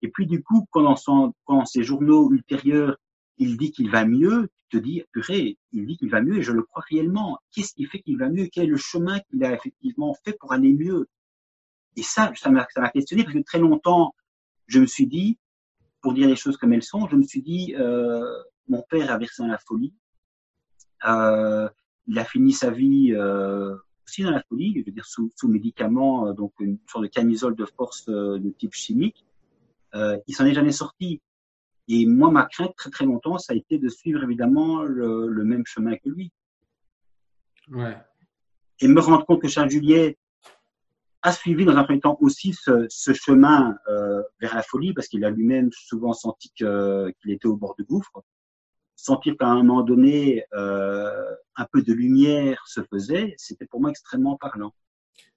[0.00, 2.96] Et puis du coup, quand dans, son, quand ses journaux ultérieurs,
[3.36, 6.42] il dit qu'il va mieux, tu te dis, purée, il dit qu'il va mieux et
[6.42, 7.38] je le crois réellement.
[7.52, 8.48] Qu'est-ce qui fait qu'il va mieux?
[8.50, 11.08] Quel est le chemin qu'il a effectivement fait pour aller mieux?
[11.96, 14.14] Et ça, ça m'a questionné parce que très longtemps,
[14.66, 15.38] je me suis dit,
[16.00, 18.24] pour dire les choses comme elles sont, je me suis dit, euh,
[18.68, 19.94] mon père a versé dans la folie.
[21.06, 21.68] Euh,
[22.06, 25.48] il a fini sa vie euh, aussi dans la folie, je veux dire sous, sous
[25.48, 29.24] médicaments, euh, donc une sorte de camisole de force euh, de type chimique.
[29.94, 31.20] Euh, il s'en est jamais sorti.
[31.88, 35.44] Et moi, ma crainte très très longtemps, ça a été de suivre évidemment le, le
[35.44, 36.30] même chemin que lui.
[37.70, 37.96] Ouais.
[38.80, 40.16] Et me rendre compte que Charles Juliet
[41.22, 45.08] a suivi dans un premier temps aussi ce, ce chemin euh, vers la folie, parce
[45.08, 48.22] qu'il a lui-même souvent senti qu'il était au bord du gouffre
[48.98, 51.24] sentir qu'à un moment donné, euh,
[51.56, 54.74] un peu de lumière se faisait, c'était pour moi extrêmement parlant.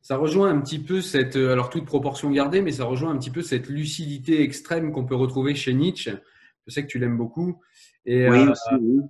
[0.01, 3.29] ça rejoint un petit peu cette, alors toute proportion gardée, mais ça rejoint un petit
[3.29, 6.11] peu cette lucidité extrême qu'on peut retrouver chez Nietzsche.
[6.65, 7.61] Je sais que tu l'aimes beaucoup.
[8.05, 9.01] Et, oui, aussi, oui.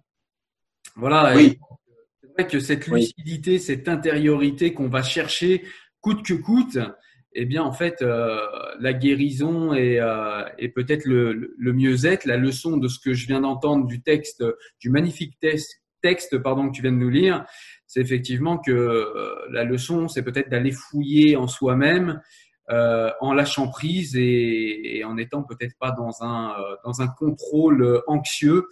[0.96, 1.34] Voilà.
[1.36, 1.58] Oui.
[2.22, 5.64] C'est vrai que cette lucidité, cette intériorité qu'on va chercher
[6.02, 6.78] coûte que coûte,
[7.34, 8.40] eh bien, en fait, euh,
[8.80, 10.44] la guérison et, euh,
[10.76, 14.44] peut-être le, le mieux-être, la leçon de ce que je viens d'entendre du texte,
[14.80, 17.46] du magnifique texte, texte pardon, que tu viens de nous lire,
[17.88, 22.22] c'est effectivement que euh, la leçon, c'est peut-être d'aller fouiller en soi-même,
[23.20, 28.64] en lâchant prise et, en n'étant peut-être pas dans un, dans un contrôle anxieux.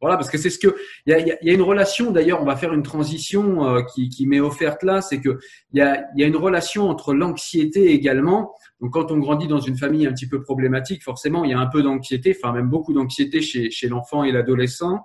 [0.00, 2.12] Voilà, parce que c'est ce que il y a, y a, une relation.
[2.12, 5.38] D'ailleurs, on va faire une transition euh, qui, qui m'est offerte là, c'est que
[5.72, 8.54] il y a, y a une relation entre l'anxiété également.
[8.80, 11.58] Donc, quand on grandit dans une famille un petit peu problématique, forcément, il y a
[11.58, 15.04] un peu d'anxiété, enfin même beaucoup d'anxiété chez, chez l'enfant et l'adolescent.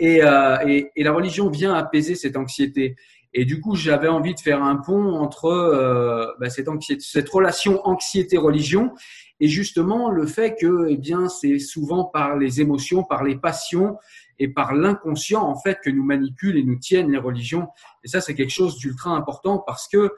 [0.00, 2.96] Et, euh, et, et, la religion vient apaiser cette anxiété.
[3.38, 8.90] Et du coup, j'avais envie de faire un pont entre euh, bah, cette, relation anxiété-religion
[9.38, 13.96] et justement le fait que, eh bien, c'est souvent par les émotions, par les passions
[14.40, 17.68] et par l'inconscient en fait que nous manipulent et nous tiennent les religions.
[18.02, 20.10] Et ça, c'est quelque chose d'ultra important parce que,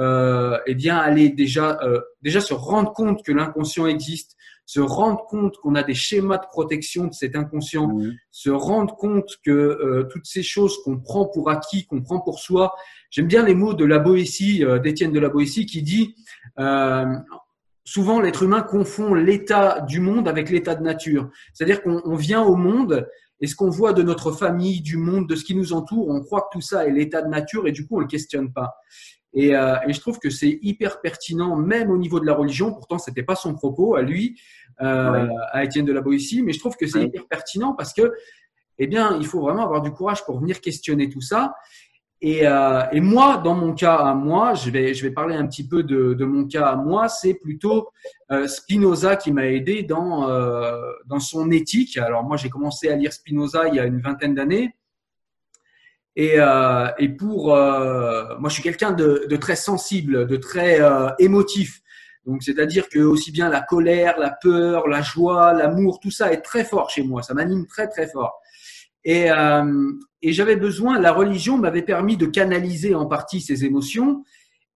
[0.00, 4.33] euh, eh bien, aller déjà, euh, déjà se rendre compte que l'inconscient existe,
[4.66, 7.90] se rendre compte qu'on a des schémas de protection de cet inconscient,
[8.30, 12.38] se rendre compte que euh, toutes ces choses qu'on prend pour acquis, qu'on prend pour
[12.38, 12.74] soi.
[13.10, 16.14] J'aime bien les mots de la Boétie, euh, d'Étienne de la Boétie, qui dit
[16.58, 17.04] euh,
[17.84, 21.28] souvent l'être humain confond l'état du monde avec l'état de nature.
[21.52, 23.06] C'est-à-dire qu'on vient au monde
[23.40, 26.22] et ce qu'on voit de notre famille, du monde, de ce qui nous entoure, on
[26.22, 28.72] croit que tout ça est l'état de nature et du coup on le questionne pas.
[29.34, 32.72] Et, euh, et je trouve que c'est hyper pertinent, même au niveau de la religion.
[32.72, 34.40] Pourtant, c'était pas son propos à lui,
[34.80, 38.12] euh, à Étienne de la Boétie, mais je trouve que c'est hyper pertinent parce que,
[38.78, 41.54] eh bien, il faut vraiment avoir du courage pour venir questionner tout ça.
[42.20, 45.46] Et, euh, et moi, dans mon cas à moi, je vais, je vais parler un
[45.46, 47.08] petit peu de, de mon cas à moi.
[47.08, 47.90] C'est plutôt
[48.46, 50.26] Spinoza qui m'a aidé dans
[51.06, 51.98] dans son éthique.
[51.98, 54.74] Alors moi, j'ai commencé à lire Spinoza il y a une vingtaine d'années.
[56.16, 60.80] Et, euh, et pour euh, moi, je suis quelqu'un de, de, très sensible, de très
[60.80, 61.80] euh, émotif.
[62.24, 66.40] Donc, c'est-à-dire que aussi bien la colère, la peur, la joie, l'amour, tout ça est
[66.40, 67.22] très fort chez moi.
[67.22, 68.40] Ça m'anime très très fort.
[69.04, 74.24] Et, euh, et j'avais besoin, la religion m'avait permis de canaliser en partie ces émotions.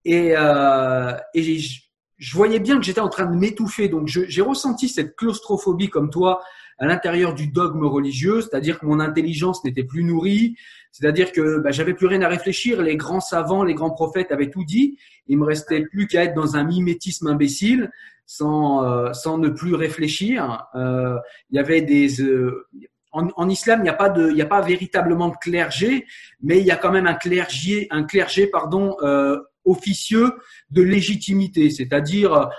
[0.03, 3.87] Et, euh, et je voyais bien que j'étais en train de m'étouffer.
[3.87, 6.41] Donc, j'ai ressenti cette claustrophobie comme toi
[6.79, 10.55] à l'intérieur du dogme religieux, c'est-à-dire que mon intelligence n'était plus nourrie,
[10.91, 12.81] c'est-à-dire que bah, j'avais plus rien à réfléchir.
[12.81, 14.97] Les grands savants, les grands prophètes avaient tout dit.
[15.27, 17.91] Il me restait plus qu'à être dans un mimétisme imbécile,
[18.25, 20.65] sans euh, sans ne plus réfléchir.
[20.75, 21.17] Euh,
[21.49, 22.67] il y avait des euh,
[23.11, 26.05] en, en, islam, il n'y a pas de, il a pas véritablement de clergé,
[26.41, 30.31] mais il y a quand même un clergé, un clergé, pardon, euh, officieux
[30.71, 32.49] de légitimité, c'est-à-dire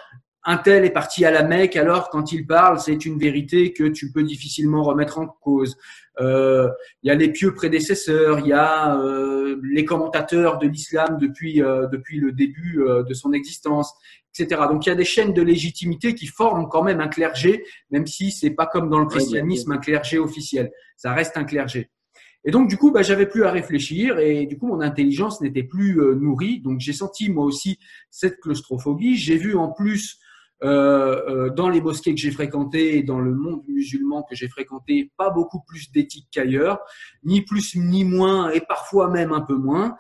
[0.45, 3.85] un tel est parti à la Mecque, alors quand il parle, c'est une vérité que
[3.85, 5.77] tu peux difficilement remettre en cause.
[6.21, 6.69] Euh,
[7.03, 11.63] il y a les pieux prédécesseurs, il y a euh, les commentateurs de l'islam depuis
[11.63, 13.95] euh, depuis le début euh, de son existence,
[14.35, 14.63] etc.
[14.71, 18.07] Donc il y a des chaînes de légitimité qui forment quand même un clergé, même
[18.07, 20.71] si c'est pas comme dans le christianisme un clergé officiel.
[20.97, 21.91] Ça reste un clergé.
[22.45, 25.65] Et donc, du coup, bah, j'avais plus à réfléchir et du coup, mon intelligence n'était
[25.65, 26.61] plus euh, nourrie.
[26.61, 27.79] Donc, j'ai senti moi aussi
[28.11, 29.17] cette claustrophobie.
[29.17, 30.28] J'ai vu en plus euh, euh,
[30.63, 35.31] dans les mosquées que j'ai fréquentées et dans le monde musulman que j'ai fréquenté, pas
[35.31, 36.81] beaucoup plus d'éthique qu'ailleurs,
[37.25, 39.97] ni plus ni moins et parfois même un peu moins.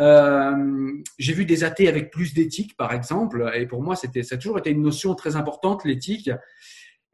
[0.00, 4.34] Euh, j'ai vu des athées avec plus d'éthique, par exemple, et pour moi, c'était, ça
[4.34, 6.30] a toujours été une notion très importante, l'éthique.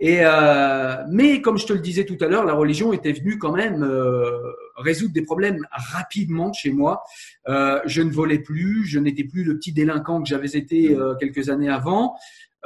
[0.02, 3.36] Et euh, mais comme je te le disais tout à l'heure, la religion était venue
[3.36, 4.30] quand même euh,
[4.76, 7.02] résoudre des problèmes rapidement chez moi.
[7.48, 11.14] Euh, je ne volais plus, je n'étais plus le petit délinquant que j'avais été euh,
[11.16, 12.16] quelques années avant.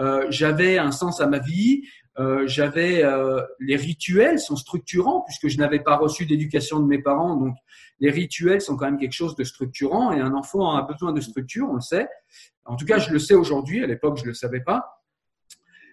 [0.00, 1.83] Euh, j'avais un sens à ma vie.
[2.18, 3.02] Euh, j'avais
[3.59, 7.57] les rituels sont structurants puisque je n'avais pas reçu d'éducation de mes parents, donc
[7.98, 11.20] les rituels sont quand même quelque chose de structurant et un enfant a besoin de
[11.20, 12.09] structure, on le sait.
[12.64, 13.83] En tout cas, je le sais aujourd'hui.
[13.83, 15.04] À l'époque, je le savais pas.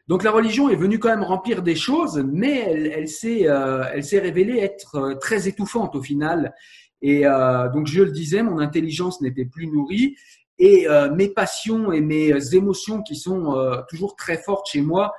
[0.08, 3.84] Donc la religion est venue quand même remplir des choses, mais elle, s'est euh,
[4.14, 6.54] révélée être euh, très étouffante au final.
[7.02, 10.16] Et euh, donc je le disais, mon intelligence n'était plus nourrie
[10.62, 15.14] et euh, mes passions et mes émotions qui sont euh, toujours très fortes chez moi.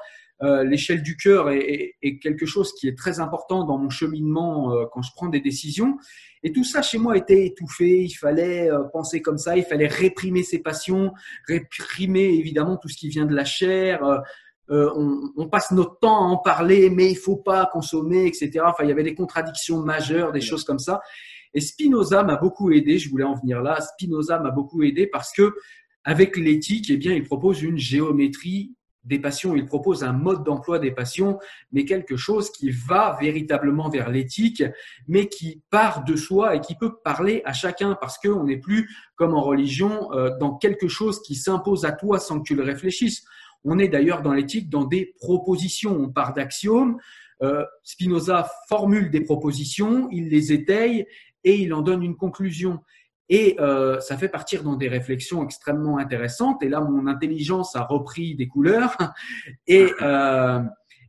[0.65, 4.75] L'échelle du cœur est, est, est, quelque chose qui est très important dans mon cheminement
[4.91, 5.99] quand je prends des décisions.
[6.43, 8.03] Et tout ça chez moi était étouffé.
[8.03, 9.57] Il fallait penser comme ça.
[9.57, 11.13] Il fallait réprimer ses passions,
[11.47, 14.03] réprimer évidemment tout ce qui vient de la chair
[14.69, 18.51] on, on, passe notre temps à en parler, mais il faut pas consommer, etc.
[18.65, 21.01] Enfin, il y avait des contradictions majeures, des choses comme ça.
[21.55, 22.99] Et Spinoza m'a beaucoup aidé.
[22.99, 23.81] Je voulais en venir là.
[23.81, 25.55] Spinoza m'a beaucoup aidé parce que
[26.05, 28.75] avec l'éthique, eh bien, il propose une géométrie
[29.05, 31.39] des passions, il propose un mode d'emploi des passions,
[31.73, 34.63] mais quelque chose qui va véritablement vers l'éthique,
[35.09, 38.89] mais qui part de soi et qui peut parler à chacun, parce qu'on n'est plus,
[39.17, 42.63] comme en religion, euh, dans quelque chose qui s'impose à toi sans que tu le
[42.63, 43.25] réfléchisses.
[43.65, 46.99] On est d'ailleurs dans l'éthique dans des propositions, on part d'axiomes.
[47.43, 51.07] Euh, Spinoza formule des propositions, il les étaye
[51.45, 52.81] et il en donne une conclusion.
[53.29, 56.63] Et euh, ça fait partir dans des réflexions extrêmement intéressantes.
[56.63, 58.97] Et là, mon intelligence a repris des couleurs.
[59.67, 60.61] Et, euh,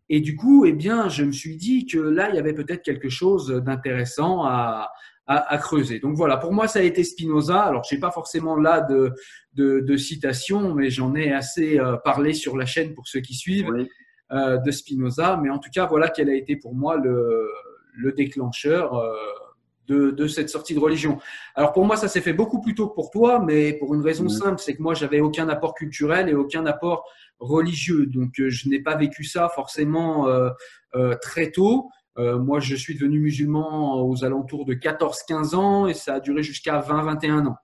[0.10, 2.84] et du coup, eh bien, je me suis dit que là, il y avait peut-être
[2.84, 4.90] quelque chose d'intéressant à,
[5.28, 6.00] à, à, creuser.
[6.00, 7.62] Donc voilà, pour moi, ça a été Spinoza.
[7.62, 9.12] Alors, je n'ai pas forcément là de,
[9.54, 13.34] de, de citation, mais j'en ai assez euh, parlé sur la chaîne pour ceux qui
[13.34, 13.72] suivent
[14.32, 15.40] euh, de Spinoza.
[15.42, 17.50] Mais en tout cas, voilà quel a été pour moi le,
[17.96, 19.02] le déclencheur.
[19.88, 21.20] De, de, cette sortie de religion.
[21.56, 24.02] Alors pour moi, ça s'est fait beaucoup plus tôt que pour toi, mais pour une
[24.02, 24.30] raison mmh.
[24.30, 27.04] simple, c'est que moi, j'avais aucun apport culturel et aucun apport
[27.40, 28.06] religieux.
[28.06, 30.50] Donc euh, je n'ai pas vécu ça forcément euh,
[30.96, 31.90] euh, très tôt.
[32.18, 36.44] Euh, moi, je suis devenu musulman aux alentours de 14-15 ans et ça a duré
[36.44, 37.56] jusqu'à 20-21 ans.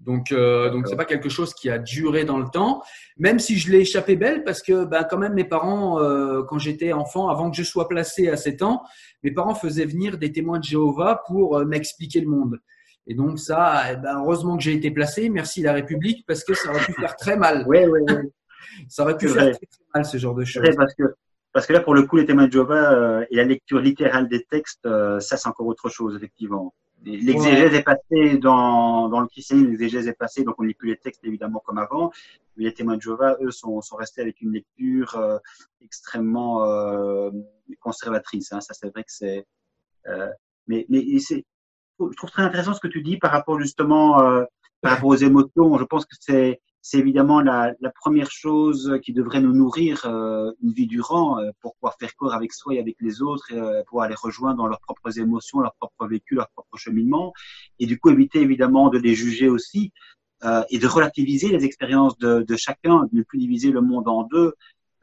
[0.00, 2.82] Donc, euh, donc c'est pas quelque chose qui a duré dans le temps,
[3.18, 6.58] même si je l'ai échappé belle parce que, ben, quand même, mes parents, euh, quand
[6.58, 8.82] j'étais enfant, avant que je sois placé à 7 ans,
[9.22, 12.60] mes parents faisaient venir des témoins de Jéhovah pour euh, m'expliquer le monde.
[13.06, 15.28] Et donc ça, eh ben, heureusement que j'ai été placé.
[15.28, 17.64] Merci la République parce que ça aurait pu faire très mal.
[17.68, 18.14] Oui, oui, oui.
[18.88, 20.64] ça aurait pu faire très, très, mal ce genre de choses.
[20.76, 21.04] parce que
[21.52, 24.28] parce que là, pour le coup, les témoins de Jéhovah euh, et la lecture littérale
[24.28, 26.74] des textes, euh, ça c'est encore autre chose, effectivement.
[27.04, 27.78] L'exégèse ouais.
[27.78, 30.98] est passée dans, dans le christianisme, l'exégèse est passée, donc on ne lit plus les
[30.98, 32.12] textes évidemment comme avant.
[32.56, 35.38] Mais les témoins de Jéhovah, eux, sont, sont restés avec une lecture euh,
[35.80, 37.30] extrêmement euh,
[37.80, 38.52] conservatrice.
[38.52, 38.60] Hein.
[38.60, 39.46] Ça, c'est vrai que c'est.
[40.08, 40.28] Euh,
[40.66, 41.44] mais mais c'est,
[41.98, 44.44] je trouve très intéressant ce que tu dis par rapport justement euh,
[44.82, 45.78] par rapport aux émotions.
[45.78, 50.50] Je pense que c'est c'est évidemment la, la, première chose qui devrait nous nourrir euh,
[50.62, 53.58] une vie durant euh, pour pouvoir faire corps avec soi et avec les autres, et
[53.58, 57.32] euh, pouvoir les rejoindre dans leurs propres émotions, leurs propres vécus, leur propre cheminement,
[57.78, 59.92] et du coup éviter évidemment de les juger aussi
[60.44, 64.08] euh, et de relativiser les expériences de, de, chacun, de ne plus diviser le monde
[64.08, 64.54] en deux.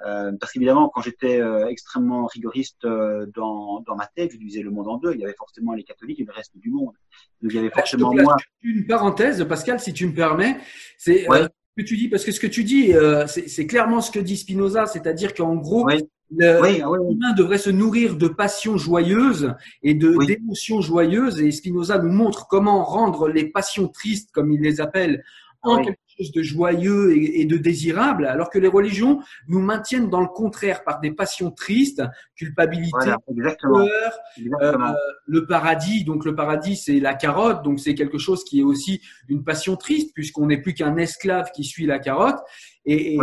[0.06, 4.88] Euh, parce qu'évidemment, quand j'étais extrêmement rigoriste dans, dans ma tête, je divisais le monde
[4.88, 5.14] en deux.
[5.14, 6.94] Il y avait forcément les catholiques et le reste du monde.
[7.42, 8.36] Donc il y avait forcément moi.
[8.62, 10.58] Une parenthèse, Pascal, si tu me permets,
[10.98, 11.48] c'est ouais
[11.78, 14.38] que tu dis, parce que ce que tu dis, euh, c'est clairement ce que dit
[14.38, 16.04] Spinoza, c'est-à-dire qu'en gros, oui.
[16.36, 19.54] le oui, oui, humain devrait se nourrir de passions joyeuses
[19.84, 21.40] et de d'émotions joyeuses.
[21.40, 25.24] Et Spinoza nous montre comment rendre les passions tristes, comme il les appelle,
[25.64, 30.10] en quelque chose de joyeux et, et, de désirable, alors que les religions nous maintiennent
[30.10, 32.04] dans le contraire par des passions tristes,
[32.36, 34.20] culpabilité, voilà, peur,
[34.62, 34.94] euh,
[35.26, 36.04] le paradis.
[36.04, 39.76] Donc le paradis, c'est la carotte, donc c'est quelque chose qui est aussi une passion
[39.76, 42.40] triste puisqu'on n'est plus qu'un esclave qui suit la carotte.
[42.86, 43.18] Et,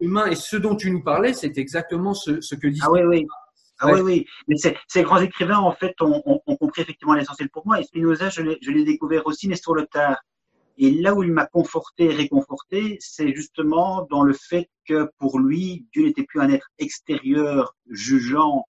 [0.00, 2.80] humain, et ce dont tu nous parlais, c'est exactement ce, ce, que dit.
[2.82, 3.26] Ah oui, oui.
[3.80, 4.26] Ah oui, oui.
[4.46, 7.80] Mais ces grands écrivains, en fait, ont, ont, ont compris effectivement l'essentiel pour moi.
[7.80, 10.18] Et Spinoza, je l'ai découvert aussi, mais sur le tard.
[10.82, 15.38] Et là où il m'a conforté et réconforté, c'est justement dans le fait que pour
[15.38, 18.64] lui, Dieu n'était plus un être extérieur, jugeant,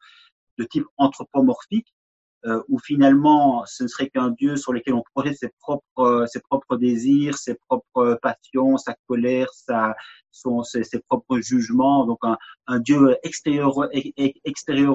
[0.57, 1.95] de type anthropomorphique,
[2.43, 7.37] euh, où finalement ce ne serait qu'un Dieu sur lequel on projette ses propres, désirs,
[7.37, 12.05] ses propres passions, sa colère, ses, propres jugements.
[12.05, 12.19] Donc
[12.67, 13.77] un, Dieu extérieur,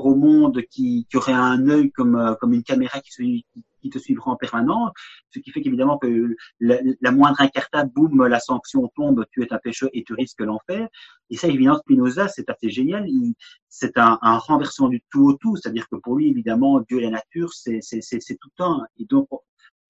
[0.04, 4.36] au monde qui, aurait un œil comme, comme une caméra qui, qui, te suivra en
[4.36, 4.92] permanence,
[5.30, 9.52] ce qui fait qu'évidemment que la, la, moindre incartade, boum, la sanction tombe, tu es
[9.52, 10.88] un pécheur et tu risques l'enfer.
[11.30, 13.06] Et ça, évidemment, Spinoza, c'est assez génial.
[13.68, 17.02] C'est un, un, renversement du tout au tout, c'est-à-dire que pour lui, évidemment, Dieu et
[17.02, 17.80] la nature, c'est
[18.40, 18.86] tout un.
[18.98, 19.28] Et donc,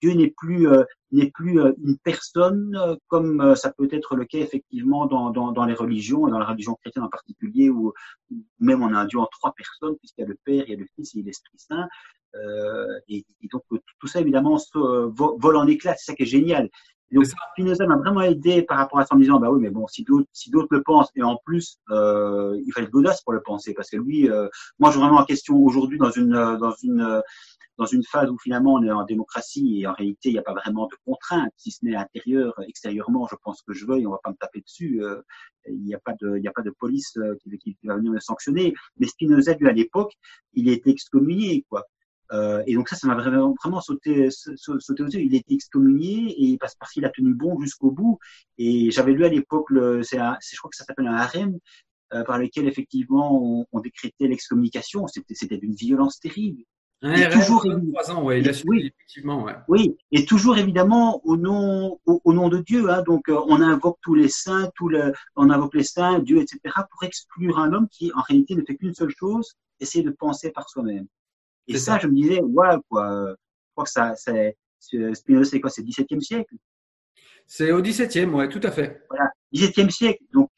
[0.06, 4.24] Dieu n'est plus euh, n'est plus euh, une personne euh, comme ça peut être le
[4.24, 7.92] cas effectivement dans, dans, dans les religions, dans la religion chrétienne en particulier, où,
[8.30, 10.70] où même on a un Dieu en trois personnes, puisqu'il y a le Père, il
[10.70, 11.88] y a le Fils et l'Esprit Saint.
[12.34, 13.62] Euh, et, et, donc
[13.98, 16.68] tout ça évidemment se, vole en éclats, c'est ça qui est génial.
[17.10, 19.60] Et donc Spinoza m'a vraiment aidé par rapport à ça en me disant bah oui
[19.60, 22.92] mais bon si d'autres si d'autres le pensent et en plus euh, il fallait de
[22.92, 24.28] l'audace pour le penser parce que lui
[24.80, 27.22] moi je vraiment en question aujourd'hui dans une dans une
[27.78, 30.42] dans une phase où finalement on est en démocratie et en réalité il n'y a
[30.42, 34.06] pas vraiment de contraintes, si ce n'est intérieur, extérieurement, je pense que je veux et
[34.06, 35.02] on va pas me taper dessus.
[35.02, 35.20] Euh,
[35.68, 37.96] il n'y a pas de, il n'y a pas de police euh, qui, qui, va
[37.96, 38.74] venir me sanctionner.
[38.98, 40.12] Mais Spinoza, lui, à l'époque,
[40.54, 41.84] il était excommunié, quoi.
[42.32, 45.20] Euh, et donc ça, ça m'a vraiment, vraiment sauté, sauté aux yeux.
[45.20, 48.18] Il était excommunié et parce, qu'il a tenu bon jusqu'au bout.
[48.58, 49.66] Et j'avais lu à l'époque,
[50.02, 51.58] c'est, je crois que ça s'appelle un harem,
[52.26, 55.06] par lesquels effectivement on, on décrétait l'excommunication.
[55.06, 56.62] C'était d'une violence terrible.
[57.02, 57.64] Et toujours,
[58.08, 59.54] ans, ouais, il a oui, effectivement, ouais.
[59.68, 62.90] oui, et toujours évidemment au nom, au, nom de Dieu.
[62.90, 66.58] Hein, donc on invoque tous les saints, tout le, on invoque les saints, Dieu, etc.,
[66.90, 70.50] pour exclure un homme qui en réalité ne fait qu'une seule chose, essayer de penser
[70.50, 71.06] par soi-même.
[71.68, 73.28] Et ça, je me disais, voilà quoi.
[73.28, 74.56] Je crois que ça, c'est
[75.14, 76.54] Spinoza, c'est quoi C'est 17e siècle?
[77.46, 79.04] C'est au 17e, ouais, tout à fait.
[79.10, 80.22] Voilà, 17e siècle.
[80.32, 80.50] Donc,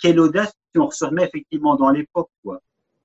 [0.00, 2.60] quelle audace si on se remet effectivement dans l'époque, quoi.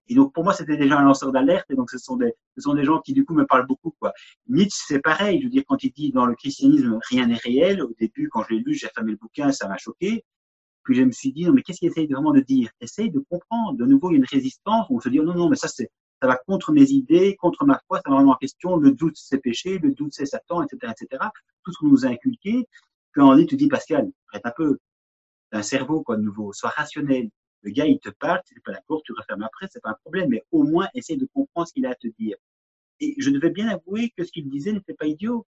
[0.07, 1.65] Et donc, pour moi, c'était déjà un lanceur d'alerte.
[1.69, 3.93] Et donc, ce sont des, ce sont des gens qui, du coup, me parlent beaucoup,
[3.99, 4.13] quoi.
[4.47, 5.39] Nietzsche, c'est pareil.
[5.39, 8.43] Je veux dire, quand il dit dans le christianisme, rien n'est réel, au début, quand
[8.43, 10.23] je l'ai lu, j'ai fermé le bouquin, ça m'a choqué.
[10.83, 12.69] Puis je me suis dit, non, mais qu'est-ce qu'il essaye vraiment de dire?
[12.79, 13.77] Essaye de comprendre.
[13.77, 15.89] De nouveau, il y a une résistance on se dit, non, non, mais ça, c'est,
[16.21, 18.77] ça va contre mes idées, contre ma foi, ça va vraiment en question.
[18.77, 21.23] Le doute, c'est péché, le doute, c'est Satan, etc., etc.
[21.63, 22.67] Tout ce qu'on nous a inculqué.
[23.11, 24.77] Puis on dit, tu dis, Pascal, arrête un peu.
[25.51, 26.53] un cerveau, quoi, de nouveau.
[26.53, 27.29] Sois rationnel.
[27.65, 29.97] Le gars, il te parle, tu n'es pas d'accord, tu refermes après, c'est pas un
[30.03, 32.37] problème, mais au moins, essaye de comprendre ce qu'il a à te dire.
[32.99, 35.47] Et je devais bien avouer que ce qu'il disait n'était pas idiot.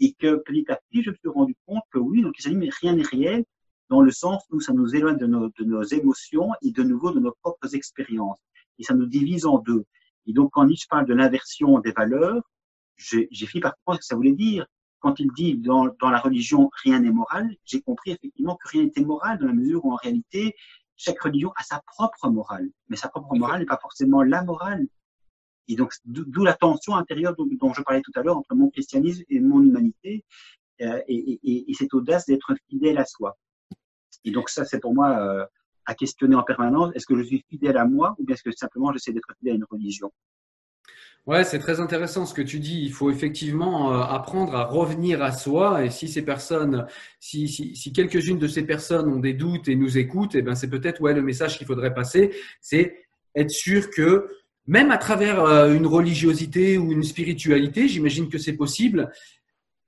[0.00, 2.56] Et que petit à petit, je me suis rendu compte que oui, donc il s'agit,
[2.56, 3.44] mais rien n'est réel,
[3.88, 7.32] dans le sens où ça nous éloigne de nos, émotions et de nouveau de nos
[7.40, 8.40] propres expériences.
[8.80, 9.84] Et ça nous divise en deux.
[10.26, 12.42] Et donc, quand Nietzsche parle de l'inversion des valeurs,
[12.96, 14.66] j'ai fini par comprendre ce que ça voulait dire.
[14.98, 19.04] Quand il dit dans la religion rien n'est moral, j'ai compris effectivement que rien n'était
[19.04, 20.56] moral dans la mesure où en réalité
[20.96, 24.86] chaque religion a sa propre morale, mais sa propre morale n'est pas forcément la morale.
[25.68, 28.70] Et donc d'où la tension intérieure dont, dont, je parlais tout à l'heure entre mon
[28.70, 30.24] christianisme et mon humanité,
[30.82, 33.38] euh, et, et, et, cette audace d'être fidèle à soi.
[34.24, 35.46] Et donc ça, c'est pour moi euh,
[35.86, 36.90] à questionner en permanence.
[36.94, 39.54] Est-ce que je suis fidèle à moi ou bien est-ce que simplement j'essaie d'être fidèle
[39.54, 40.12] à une religion?
[41.26, 42.82] Ouais, c'est très intéressant ce que tu dis.
[42.82, 45.82] Il faut effectivement euh, apprendre à revenir à soi.
[45.82, 46.86] Et si ces personnes,
[47.18, 50.54] si, si, si quelques-unes de ces personnes ont des doutes et nous écoutent, eh ben
[50.54, 54.28] c'est peut-être ouais le message qu'il faudrait passer, c'est être sûr que
[54.66, 59.10] même à travers euh, une religiosité ou une spiritualité, j'imagine que c'est possible,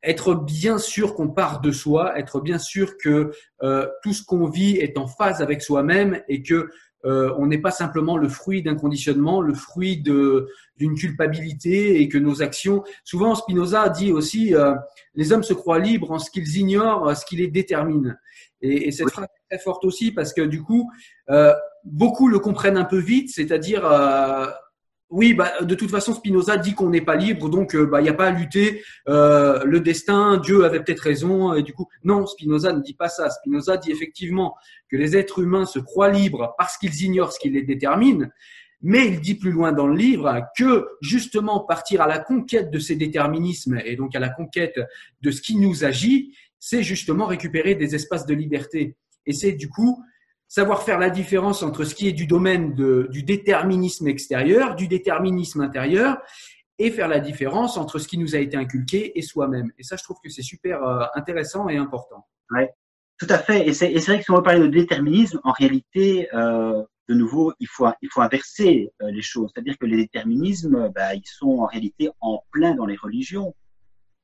[0.03, 3.33] être bien sûr qu'on part de soi, être bien sûr que
[3.63, 6.71] euh, tout ce qu'on vit est en phase avec soi-même et que
[7.05, 12.19] euh, on n'est pas simplement le fruit d'un conditionnement, le fruit d'une culpabilité et que
[12.19, 12.83] nos actions.
[13.05, 14.75] Souvent, Spinoza dit aussi euh,
[15.15, 18.19] les hommes se croient libres en ce qu'ils ignorent, ce qui les détermine.
[18.63, 20.91] Et, et cette phrase est très forte aussi parce que du coup,
[21.85, 23.85] beaucoup le comprennent un peu vite, c'est-à-dire
[25.11, 28.05] oui, bah, de toute façon, Spinoza dit qu'on n'est pas libre, donc euh, bah, il
[28.05, 28.83] n'y a pas à lutter.
[29.09, 33.09] Euh, le destin, Dieu avait peut-être raison, et du coup, non, Spinoza ne dit pas
[33.09, 33.31] ça.
[33.31, 34.57] Spinoza dit effectivement
[34.91, 38.33] que les êtres humains se croient libres parce qu'ils ignorent ce qui les détermine,
[38.83, 42.79] mais il dit plus loin dans le livre que justement partir à la conquête de
[42.79, 44.79] ces déterminismes et donc à la conquête
[45.23, 48.97] de ce qui nous agit, c'est justement récupérer des espaces de liberté.
[49.25, 50.03] Et c'est du coup
[50.49, 54.89] savoir faire la différence entre ce qui est du domaine de, du déterminisme extérieur, du
[54.89, 56.19] déterminisme intérieur,
[56.79, 59.73] et faire la différence entre ce qui nous a été inculqué et soi-même.
[59.79, 62.27] Et ça, je trouve que c'est super euh, intéressant et important.
[62.51, 62.71] Ouais,
[63.19, 63.67] tout à fait.
[63.67, 67.55] Et c'est vrai que si on veut parler de déterminisme, en réalité, euh, de nouveau,
[67.61, 69.51] il faut, il faut inverser euh, les choses.
[69.55, 73.55] C'est-à-dire que les déterminismes, bah, ils sont en réalité en plein dans les religions.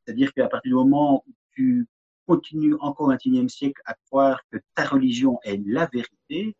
[0.05, 1.87] C'est-à-dire qu'à partir du moment où tu
[2.33, 6.57] continue encore au XXIe siècle à croire que ta religion est la vérité,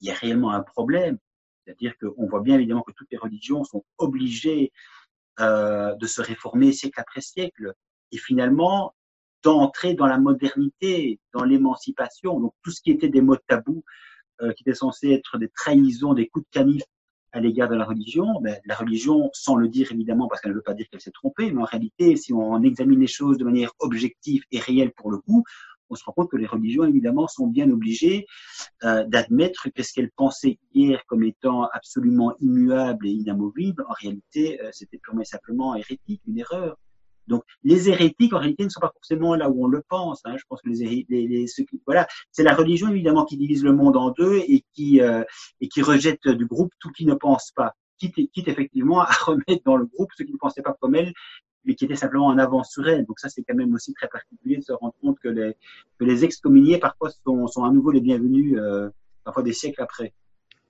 [0.00, 1.18] il y a réellement un problème.
[1.64, 4.70] C'est-à-dire qu'on voit bien évidemment que toutes les religions sont obligées
[5.40, 7.74] euh, de se réformer siècle après siècle
[8.12, 8.94] et finalement
[9.42, 12.38] d'entrer dans la modernité, dans l'émancipation.
[12.38, 13.82] Donc tout ce qui était des mots tabous,
[14.42, 16.84] euh, qui étaient censés être des trahisons, des coups de canif
[17.32, 20.56] à l'égard de la religion, ben, la religion, sans le dire évidemment, parce qu'elle ne
[20.56, 23.44] veut pas dire qu'elle s'est trompée, mais en réalité, si on examine les choses de
[23.44, 25.44] manière objective et réelle pour le coup,
[25.90, 28.26] on se rend compte que les religions, évidemment, sont bien obligées
[28.84, 34.60] euh, d'admettre que ce qu'elles pensaient hier comme étant absolument immuable et inamovible, en réalité,
[34.62, 36.78] euh, c'était purement et simplement hérétique, une erreur.
[37.30, 40.20] Donc, les hérétiques, en réalité, ne sont pas forcément là où on le pense.
[40.24, 40.36] Hein.
[40.36, 41.46] Je pense que les, les, les
[41.86, 45.22] voilà, c'est la religion évidemment qui divise le monde en deux et qui euh,
[45.60, 49.62] et qui rejette du groupe tout qui ne pense pas, quitte, quitte effectivement à remettre
[49.64, 51.12] dans le groupe ceux qui ne pensaient pas comme elle,
[51.64, 53.06] mais qui étaient simplement en avance sur elle.
[53.06, 55.54] Donc ça, c'est quand même aussi très particulier de se rendre compte que les
[55.98, 58.90] que les excommuniés parfois sont sont à nouveau les bienvenus, euh,
[59.24, 60.12] parfois des siècles après.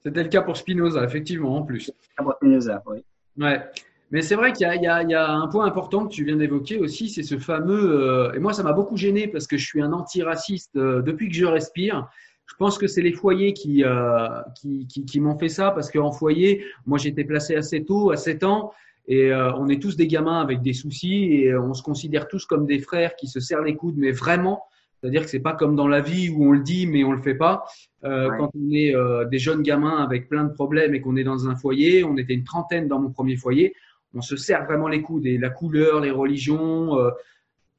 [0.02, 1.92] C'était le cas pour Spinoza, effectivement, en plus.
[2.16, 3.04] Pour Spinoza, oui.
[3.36, 3.70] Ouais.
[4.10, 6.78] Mais c'est vrai qu'il y, y, y, a un point important que tu viens d'évoquer
[6.78, 8.02] aussi, c'est ce fameux.
[8.02, 11.28] Euh, et moi, ça m'a beaucoup gêné parce que je suis un antiraciste euh, depuis
[11.28, 12.08] que je respire.
[12.46, 14.28] Je pense que c'est les foyers qui, euh,
[14.60, 18.16] qui, qui, qui m'ont fait ça parce qu'en foyer, moi, j'étais placé assez tôt, à
[18.16, 18.72] 7 ans.
[19.06, 22.46] Et euh, on est tous des gamins avec des soucis et on se considère tous
[22.46, 24.64] comme des frères qui se serrent les coudes, mais vraiment.
[25.00, 27.22] C'est-à-dire que c'est pas comme dans la vie où on le dit mais on le
[27.22, 27.64] fait pas.
[28.02, 28.94] Quand on est
[29.30, 32.34] des jeunes gamins avec plein de problèmes et qu'on est dans un foyer, on était
[32.34, 33.72] une trentaine dans mon premier foyer,
[34.14, 36.96] on se serre vraiment les coudes et la couleur, les religions,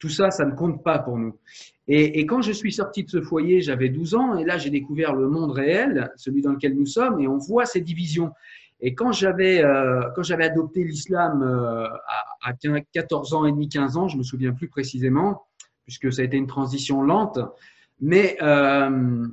[0.02, 1.38] tout ça, ça ne compte pas pour nous.
[1.88, 5.14] Et, quand je suis sorti de ce foyer, j'avais 12 ans et là, j'ai découvert
[5.14, 8.32] le monde réel, celui dans lequel nous sommes, et on voit ces divisions.
[8.80, 11.86] Et quand j'avais euh, quand j'avais adopté l'islam euh,
[12.42, 15.44] à, à 14 ans et demi, 15 ans, je me souviens plus précisément,
[15.84, 17.40] puisque ça a été une transition lente,
[18.00, 19.28] mais euh,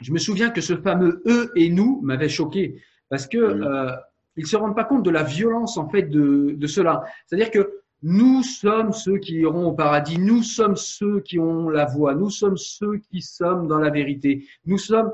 [0.00, 2.80] je me souviens que ce fameux eux et nous m'avait choqué
[3.10, 3.96] parce que mmh.
[4.36, 7.02] Ils se rendent pas compte de la violence en fait de, de cela.
[7.26, 11.86] C'est-à-dire que nous sommes ceux qui iront au paradis, nous sommes ceux qui ont la
[11.86, 15.10] voix, nous sommes ceux qui sommes dans la vérité, nous sommes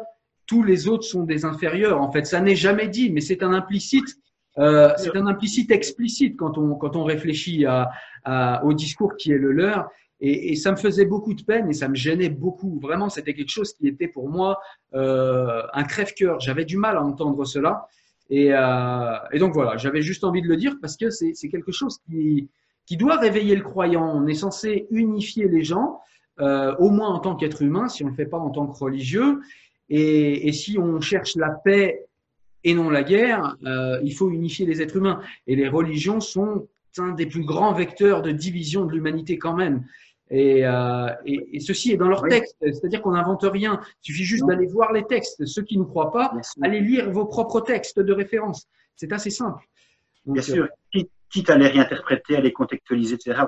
[0.47, 2.01] tous les autres sont des inférieurs.
[2.01, 4.19] En fait, ça n'est jamais dit, mais c'est un implicite.
[4.59, 7.91] Euh, c'est un implicite explicite quand on quand on réfléchit à,
[8.25, 9.89] à, au discours qui est le leur.
[10.21, 12.79] Et, et, ça me faisait beaucoup de peine et ça me gênait beaucoup.
[12.81, 14.61] Vraiment, c'était quelque chose qui était pour moi
[14.95, 16.39] euh, un crève-cœur.
[16.39, 17.89] J'avais du mal à entendre cela.
[18.35, 21.71] Et, euh, et donc voilà, j'avais juste envie de le dire parce que c'est quelque
[21.71, 22.49] chose qui,
[22.97, 24.11] doit réveiller le croyant.
[24.11, 26.01] On est censé unifier les gens,
[26.41, 28.67] euh, au moins en tant qu'être humain, si on ne le fait pas en tant
[28.67, 29.41] que religieux.
[29.91, 32.07] Et, et, si on cherche la paix
[32.65, 35.21] et non la guerre, euh, il faut unifier les êtres humains.
[35.47, 39.85] Et les religions sont un des plus grands vecteurs de division de l'humanité quand même.
[40.35, 43.79] Et, euh, et, et, ceci est dans leur texte, c'est-à-dire qu'on n'invente rien.
[44.03, 45.45] Il suffit juste d'aller voir les textes.
[45.45, 48.67] Ceux qui ne croient pas, allez lire vos propres textes de référence.
[48.97, 49.63] C'est assez simple.
[50.25, 50.69] Donc, Bien sûr.
[50.97, 53.43] Euh, quitte à les réinterpréter, à les contextualiser, etc.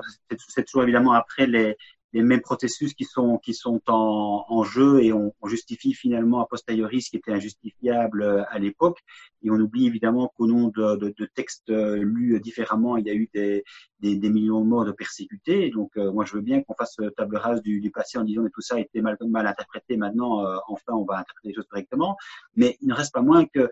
[0.47, 1.75] C'est toujours évidemment après les,
[2.15, 7.01] les mêmes processus qui sont qui sont en, jeu et on, justifie finalement a posteriori
[7.01, 8.99] ce qui était injustifiable euh, à l'époque.
[9.43, 13.29] Et on oublie évidemment qu'au nom de, textes euh, lus différemment il y a eu
[13.33, 13.63] des,
[13.99, 15.69] des, millions de morts de persécutés.
[15.71, 18.49] Donc euh, moi je veux bien qu'on fasse table rase du, passé en disant mais
[18.49, 19.97] tout ça a été mal mal interprété.
[19.97, 22.15] Maintenant enfin on va interpréter les choses correctement.
[22.55, 23.69] Mais il ne reste pas moins que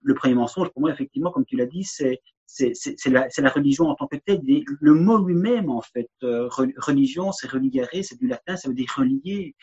[0.00, 3.84] le premier mensonge, pour moi, effectivement, comme tu l'as dit, c'est c'est la, la, religion
[3.88, 4.40] en tant que telle.
[4.44, 8.92] Le mot lui-même, en fait, euh, religion, c'est religare, c'est du latin, ça veut dire
[8.96, 9.54] relier.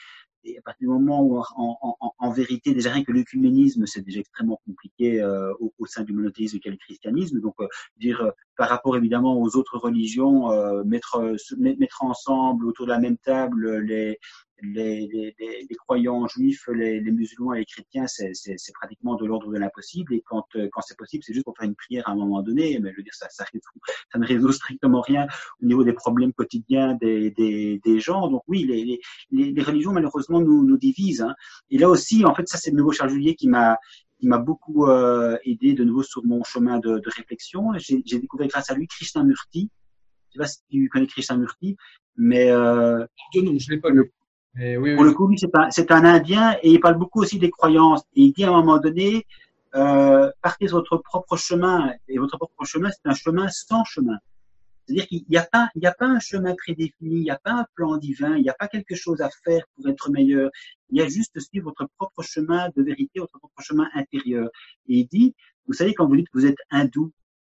[0.47, 1.45] Et à partir du moment où, en,
[1.81, 6.03] en, en vérité, déjà rien que l'œcuménisme, c'est déjà extrêmement compliqué euh, au, au, sein
[6.03, 7.41] du monothéisme qu'est le christianisme.
[7.41, 7.67] Donc, euh,
[7.97, 12.99] dire euh, par rapport évidemment aux autres religions, euh, mettre, mettre ensemble autour de la
[12.99, 14.19] même table les,
[14.61, 19.51] les, les, les, croyants juifs, les, les, musulmans et les chrétiens, c'est pratiquement de l'ordre
[19.51, 20.13] de l'impossible.
[20.13, 22.41] Et quand, euh, quand c'est possible, c'est juste pour faire une prière à un moment
[22.41, 22.79] donné.
[22.79, 23.45] Mais je veux dire, ça, ça,
[24.11, 25.27] ça ne résout strictement rien
[25.61, 28.29] au niveau des problèmes quotidiens des, des, des gens.
[28.29, 28.99] Donc oui, les,
[29.31, 31.21] les, les religions malheureusement nous, nous divisent.
[31.21, 31.35] Hein.
[31.69, 33.77] Et là aussi, en fait, ça c'est le nouveau Charles Julier qui m'a
[34.17, 37.73] qui m'a beaucoup euh, aidé de nouveau sur mon chemin de, de réflexion.
[37.77, 39.69] J'ai découvert grâce à lui Krishnamurti.
[40.29, 41.75] Je sais pas si tu connais Krishnamurti,
[42.15, 44.13] mais euh, je l'ai pas lu.
[44.59, 47.39] Eh oui, Pour le coup, c'est un, c'est un Indien et il parle beaucoup aussi
[47.39, 48.03] des croyances.
[48.15, 49.25] Et il dit à un moment donné,
[49.75, 51.93] euh, partez sur votre propre chemin.
[52.07, 54.17] Et votre propre chemin, c'est un chemin sans chemin.
[54.85, 57.39] C'est-à-dire qu'il n'y a pas, il n'y a pas un chemin prédéfini, il n'y a
[57.39, 60.51] pas un plan divin, il n'y a pas quelque chose à faire pour être meilleur.
[60.89, 64.47] Il y a juste suivre votre propre chemin de vérité, votre propre chemin intérieur.
[64.87, 65.35] Et il dit,
[65.67, 67.11] vous savez, quand vous dites que vous êtes hindou,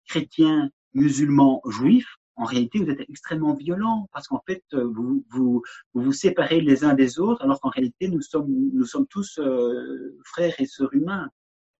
[0.08, 5.62] chrétien, musulman, juif, en réalité, vous êtes extrêmement violent parce qu'en fait, euh, vous, vous,
[5.92, 9.38] vous, vous séparez les uns des autres, alors qu'en réalité, nous sommes, nous sommes tous
[9.38, 11.28] euh, frères et sœurs humains.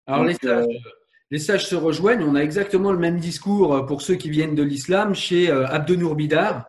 [0.07, 0.79] Alors, les, sages, euh,
[1.31, 2.25] les, sages, se rejoignent.
[2.25, 6.69] On a exactement le même discours pour ceux qui viennent de l'islam chez Abdenour Bidar,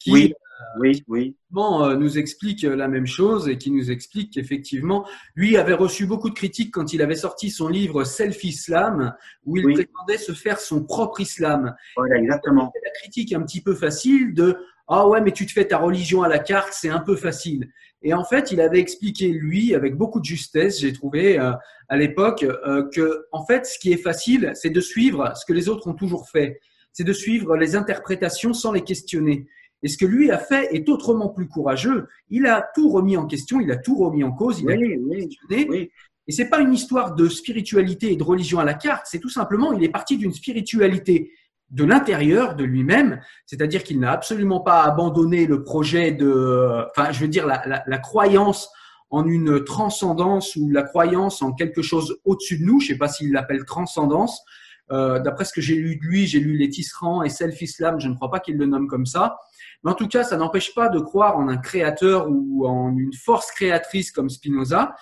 [0.00, 0.34] qui, oui
[0.78, 1.36] oui, oui.
[1.50, 6.30] Bon, nous explique la même chose et qui nous explique qu'effectivement, lui avait reçu beaucoup
[6.30, 10.84] de critiques quand il avait sorti son livre Self-Islam, où il prétendait se faire son
[10.84, 11.74] propre islam.
[11.96, 12.72] Voilà, exactement.
[12.84, 14.56] La critique un petit peu facile de
[14.88, 17.70] ah ouais, mais tu te fais ta religion à la carte, c'est un peu facile.
[18.00, 21.52] Et en fait, il avait expliqué lui avec beaucoup de justesse, j'ai trouvé euh,
[21.88, 25.52] à l'époque, euh, que en fait, ce qui est facile, c'est de suivre ce que
[25.52, 26.60] les autres ont toujours fait,
[26.92, 29.46] c'est de suivre les interprétations sans les questionner.
[29.82, 32.08] Et ce que lui a fait est autrement plus courageux.
[32.30, 35.10] Il a tout remis en question, il a tout remis en cause, il a tout
[35.10, 35.66] questionné.
[35.68, 35.90] Oui.
[36.26, 39.30] Et c'est pas une histoire de spiritualité et de religion à la carte, c'est tout
[39.30, 41.32] simplement, il est parti d'une spiritualité
[41.70, 47.20] de l'intérieur de lui-même, c'est-à-dire qu'il n'a absolument pas abandonné le projet de, enfin, je
[47.20, 48.70] veux dire, la, la, la croyance
[49.10, 52.80] en une transcendance ou la croyance en quelque chose au-dessus de nous.
[52.80, 54.42] Je sais pas s'il l'appelle transcendance.
[54.90, 58.08] Euh, D'après ce que j'ai lu de lui, j'ai lu les Tisserands et Self-Islam, je
[58.08, 59.38] ne crois pas qu'il le nomme comme ça.
[59.82, 63.12] Mais en tout cas, ça n'empêche pas de croire en un créateur ou en une
[63.12, 64.94] force créatrice comme Spinoza,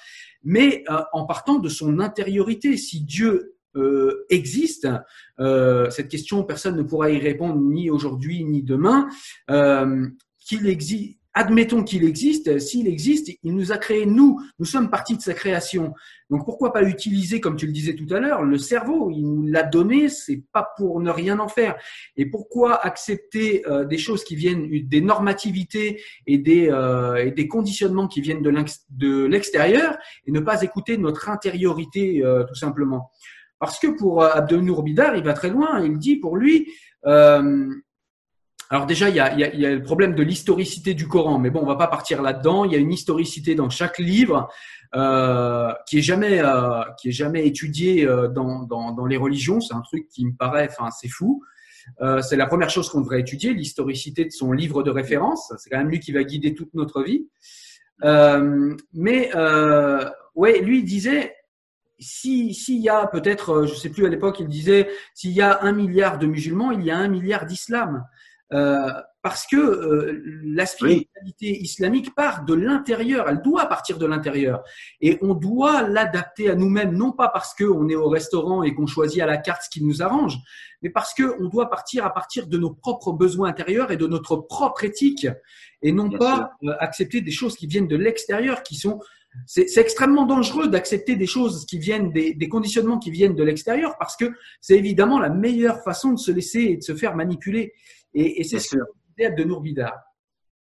[0.43, 2.77] mais euh, en partant de son intériorité.
[2.77, 4.89] Si Dieu euh, existe,
[5.39, 9.09] euh, cette question, personne ne pourra y répondre ni aujourd'hui ni demain,
[9.51, 10.07] euh,
[10.39, 12.59] qu'il existe admettons qu'il existe.
[12.59, 14.41] S'il existe, il nous a créé nous.
[14.59, 15.93] Nous sommes partie de sa création.
[16.31, 19.11] Donc pourquoi pas utiliser, comme tu le disais tout à l'heure, le cerveau?
[19.11, 21.77] Il nous l'a donné, c'est pas pour ne rien en faire.
[22.17, 27.49] Et pourquoi accepter euh, des choses qui viennent des normativités et des, euh, et des
[27.49, 33.11] conditionnements qui viennent de l'extérieur et ne pas écouter notre intériorité euh, tout simplement?
[33.59, 35.81] Parce que pour Abdelnour Bidar, il va très loin.
[35.85, 36.73] Il dit pour lui.
[38.69, 39.31] Alors déjà, il y, a,
[39.71, 42.65] le problème de l'historicité du Coran, mais bon, on va pas partir là-dedans.
[42.65, 44.49] Il y a une historicité dans chaque livre
[44.95, 49.61] euh, qui est jamais euh, qui est jamais étudié euh, dans, dans, les religions.
[49.61, 51.45] C'est un truc qui me paraît, enfin, c'est fou.
[52.21, 55.53] C'est la première chose qu'on devrait étudier, l'historicité de son livre de référence.
[55.59, 57.29] C'est quand même lui qui va guider toute notre vie.
[58.93, 59.31] Mais
[60.35, 61.37] ouais, lui disait
[62.01, 65.63] si s'il y a peut-être, je sais plus à l'époque, il disait s'il y a
[65.63, 68.05] un milliard de musulmans, il y a un milliard d'islam.
[68.53, 68.91] Euh,
[69.23, 74.63] parce que euh, la spiritualité islamique part de l'intérieur, elle doit partir de l'intérieur.
[75.01, 78.87] Et on doit l'adapter à nous-mêmes, non pas parce qu'on est au restaurant et qu'on
[78.87, 80.39] choisit à la carte ce qui nous arrange,
[80.81, 84.37] mais parce qu'on doit partir à partir de nos propres besoins intérieurs et de notre
[84.37, 85.27] propre éthique,
[85.83, 89.01] et non pas euh, accepter des choses qui viennent de l'extérieur, qui sont
[89.45, 93.97] c'est extrêmement dangereux d'accepter des choses qui viennent, des, des conditionnements qui viennent de l'extérieur,
[93.99, 97.75] parce que c'est évidemment la meilleure façon de se laisser et de se faire manipuler.
[98.17, 98.77] Et, et c'est ce
[99.19, 99.95] de Nourbida.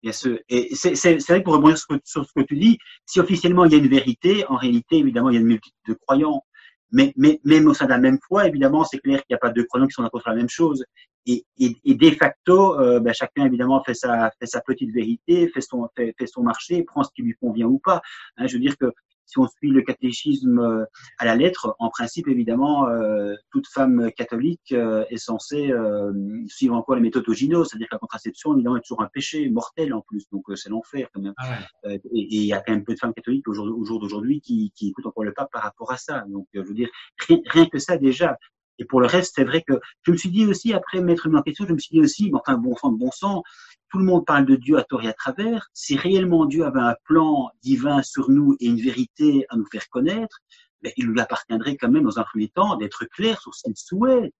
[0.01, 0.39] Bien sûr.
[0.49, 0.93] Et c'est
[1.27, 3.77] vrai que pour rebondir sur, sur, ce que tu dis, si officiellement il y a
[3.77, 6.43] une vérité, en réalité, évidemment, il y a une multitude de croyants.
[6.91, 9.39] Mais, mais même au sein de la même foi, évidemment, c'est clair qu'il n'y a
[9.39, 10.85] pas deux croyants qui sont d'accord sur la même chose.
[11.25, 15.47] Et, et, et de facto, euh, ben, chacun évidemment fait sa, fait sa petite vérité,
[15.49, 18.01] fait son, fait, fait, son marché, prend ce qui lui convient ou pas.
[18.37, 18.91] Hein, je veux dire que
[19.25, 20.85] si on suit le catéchisme euh,
[21.17, 25.71] à la lettre, en principe, évidemment, euh, toute femme catholique euh, est censée
[26.47, 29.93] suivre encore les méthodes Ogino, c'est-à-dire que la contraception, évidemment, est toujours un péché mortel
[29.93, 31.33] en plus, donc c'est l'enfer quand même.
[31.37, 34.71] Ah et il y a quand même peu de femmes catholiques au jour, d'aujourd'hui qui,
[34.75, 36.25] qui, écoutent encore le pape par rapport à ça.
[36.29, 36.89] Donc, je veux dire,
[37.27, 38.37] rien, rien que ça déjà,
[38.77, 39.73] et pour le reste, c'est vrai que
[40.03, 42.31] je me suis dit aussi, après mettre une en question, je me suis dit aussi,
[42.33, 43.43] enfin, bon sang bon sang,
[43.95, 45.69] tout le monde parle de Dieu à tort et à travers.
[45.73, 49.87] Si réellement Dieu avait un plan divin sur nous et une vérité à nous faire
[49.87, 50.39] connaître,
[50.81, 53.77] ben, il lui appartiendrait quand même, dans un premier temps, d'être clair sur ce qu'il
[53.77, 54.33] souhaite.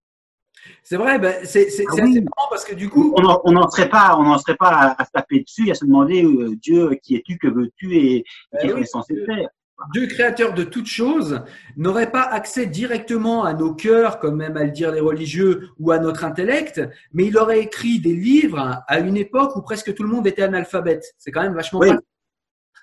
[0.83, 4.17] C'est vrai, ben, c'est ah assez marrant parce que du coup, on n'en serait pas,
[4.17, 7.47] on serait pas à, se taper dessus, à se demander euh, Dieu, qui es-tu, que
[7.47, 9.47] veux-tu et, ben qu'est-ce est censé faire.
[9.93, 11.41] Dieu créateur de toutes choses
[11.75, 15.91] n'aurait pas accès directement à nos cœurs, comme même à le dire les religieux, ou
[15.91, 16.81] à notre intellect,
[17.13, 20.43] mais il aurait écrit des livres à une époque où presque tout le monde était
[20.43, 21.13] analphabète.
[21.17, 21.89] C'est quand même vachement oui.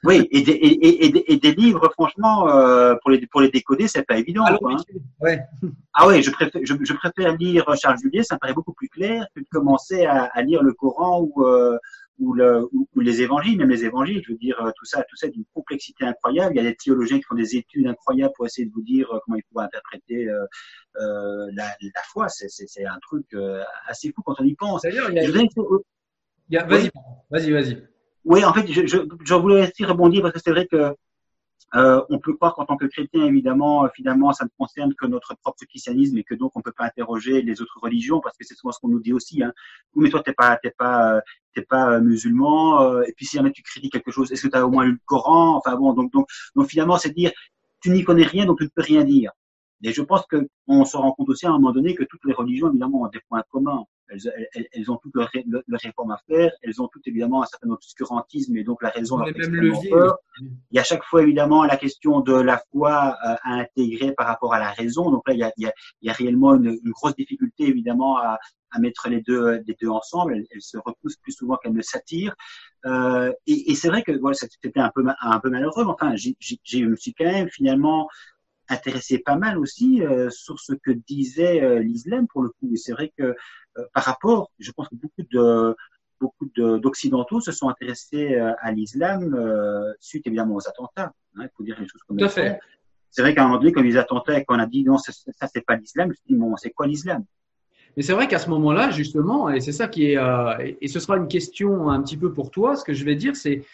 [0.04, 3.86] Oui, et des, et, et, et des, livres, franchement, euh, pour, les, pour les décoder,
[3.86, 4.42] c'est pas évident.
[4.44, 4.76] Ah, quoi, hein.
[5.20, 5.40] ouais.
[5.92, 8.88] ah ouais, je préfère, je, je, préfère lire Charles Juliet, ça me paraît beaucoup plus
[8.88, 11.78] clair que de commencer à, à lire le Coran ou, euh,
[12.18, 15.16] ou, le, ou, les évangiles, même les évangiles, je veux dire, euh, tout ça, tout
[15.16, 16.54] ça d'une complexité incroyable.
[16.54, 19.10] Il y a des théologiens qui font des études incroyables pour essayer de vous dire
[19.12, 20.44] euh, comment il faut interpréter euh,
[21.00, 22.28] euh, la, la, foi.
[22.28, 23.26] C'est un truc
[23.86, 24.82] assez fou quand on y pense.
[24.82, 26.64] D'ailleurs, il y a.
[26.64, 26.90] Vas-y,
[27.30, 27.88] vas-y, vas-y.
[28.24, 30.94] Oui, en fait, je, je, je voulais aussi rebondir parce que c'est vrai que
[31.74, 35.06] euh, on peut croire qu'en tant que chrétien, évidemment, euh, finalement, ça ne concerne que
[35.06, 38.36] notre propre christianisme et que donc on ne peut pas interroger les autres religions parce
[38.36, 39.42] que c'est souvent ce qu'on nous dit aussi.
[39.42, 39.52] Hein.
[39.94, 41.20] Mais toi, t'es pas, t'es pas, euh,
[41.54, 43.02] t'es pas musulman.
[43.02, 44.92] et puis si jamais tu critiques quelque chose, est-ce que tu as au moins lu
[44.92, 45.56] le Coran?
[45.56, 47.32] Enfin bon, donc donc donc finalement, c'est dire
[47.82, 49.32] tu n'y connais rien, donc tu ne peux rien dire.
[49.82, 52.32] Et je pense qu'on se rend compte aussi à un moment donné que toutes les
[52.32, 53.84] religions, évidemment, ont des points communs.
[54.08, 57.46] Elles, elles, elles ont toutes leurs leur réformes à faire, elles ont toutes évidemment un
[57.46, 59.26] certain obscurantisme et donc la raison leur
[60.70, 64.26] Il y a chaque fois évidemment la question de la foi euh, à intégrer par
[64.26, 65.10] rapport à la raison.
[65.10, 65.72] Donc là, il y a, il y a,
[66.02, 68.38] il y a réellement une, une, grosse difficulté évidemment à,
[68.72, 70.34] à mettre les deux, les deux ensemble.
[70.34, 72.34] Elles, elles se repoussent plus souvent qu'elles ne s'attirent.
[72.84, 76.16] Euh, et, et c'est vrai que voilà, c'était un peu, un peu malheureux, mais enfin,
[76.16, 78.08] je me suis quand même finalement
[78.72, 82.70] intéressé pas mal aussi euh, sur ce que disait euh, l'islam pour le coup.
[82.72, 85.76] Et c'est vrai que euh, par rapport, je pense que beaucoup de
[86.20, 89.36] beaucoup d'occidentaux se sont intéressés à l'islam
[89.98, 91.12] suite évidemment aux attentats.
[91.34, 92.28] Hein, il faut dire les choses comme ça.
[93.10, 95.10] C'est vrai qu'à un moment donné, quand les attentats, quand on a dit non, ça,
[95.12, 97.24] ça c'est pas l'islam, je dit bon, c'est quoi l'islam
[97.96, 100.18] mais c'est vrai qu'à ce moment-là, justement, et c'est ça qui est,
[100.80, 103.36] et ce sera une question un petit peu pour toi, ce que je vais dire,
[103.36, 103.64] c'est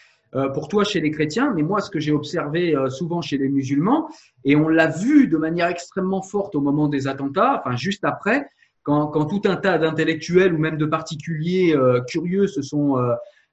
[0.54, 3.48] pour toi chez les chrétiens, mais moi, ce que j'ai observé euh, souvent chez les
[3.48, 4.08] musulmans,
[4.44, 8.46] et on l'a vu de manière extrêmement forte au moment des attentats, enfin juste après,
[8.82, 12.96] quand, quand tout un tas d'intellectuels ou même de particuliers euh, curieux se sont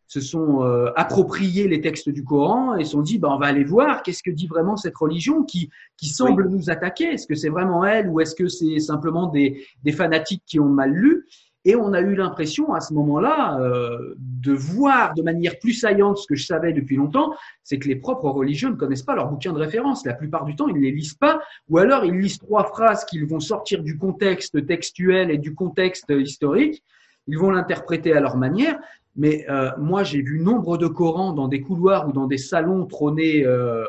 [0.07, 0.61] se sont
[0.95, 4.21] appropriés les textes du Coran et se sont dit bah, on va aller voir qu'est-ce
[4.21, 7.05] que dit vraiment cette religion qui, qui semble nous attaquer.
[7.05, 10.69] Est-ce que c'est vraiment elle ou est-ce que c'est simplement des, des fanatiques qui ont
[10.69, 11.25] mal lu?
[11.67, 16.19] Et on a eu l'impression à ce moment-là euh, de voir de manière plus saillante
[16.19, 19.29] ce que je savais depuis longtemps, c'est que les propres religieux ne connaissent pas leurs
[19.29, 20.05] bouquins de référence.
[20.05, 23.03] La plupart du temps, ils ne les lisent pas, ou alors ils lisent trois phrases
[23.05, 26.83] qu'ils vont sortir du contexte textuel et du contexte historique.
[27.27, 28.79] Ils vont l'interpréter à leur manière.
[29.15, 32.85] Mais euh, moi, j'ai vu nombre de Corans dans des couloirs ou dans des salons
[32.85, 33.85] trônés euh,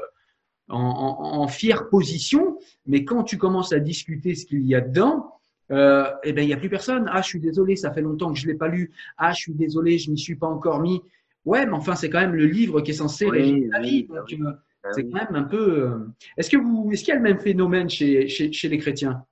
[0.71, 2.59] en, en, en fière position.
[2.87, 5.36] Mais quand tu commences à discuter ce qu'il y a dedans,
[5.71, 7.09] euh, eh ben il y a plus personne.
[7.13, 8.93] Ah, je suis désolé, ça fait longtemps que je l'ai pas lu.
[9.17, 11.01] Ah, je suis désolé, je m'y suis pas encore mis.
[11.45, 14.05] Ouais, mais enfin, c'est quand même le livre qui est censé régir la vie.
[14.05, 14.37] Donc, euh,
[14.83, 15.85] bah c'est quand même un peu.
[15.85, 15.99] Euh,
[16.37, 19.25] est-ce que vous, est-ce qu'il y a le même phénomène chez, chez, chez les chrétiens?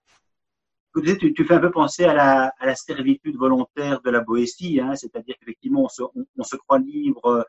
[0.97, 4.79] Tu, tu, fais un peu penser à la, à la servitude volontaire de la Boétie,
[4.79, 7.45] hein, c'est-à-dire qu'effectivement, on se, on, on se croit libre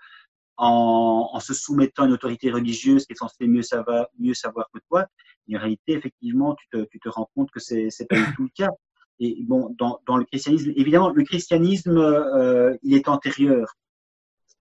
[0.57, 4.67] en, en, se soumettant à une autorité religieuse qui est censée mieux savoir, mieux savoir
[4.73, 5.05] que toi.
[5.53, 8.43] En réalité, effectivement, tu te, tu te rends compte que c'est c'est pas du tout
[8.43, 8.71] le cas.
[9.19, 13.75] Et bon, dans, dans le christianisme, évidemment, le christianisme, euh, il est antérieur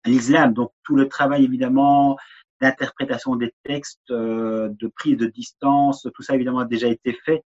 [0.05, 0.53] à l'islam.
[0.55, 2.17] Donc tout le travail, évidemment,
[2.61, 7.43] d'interprétation des textes, euh, de prise de distance, tout ça évidemment a déjà été fait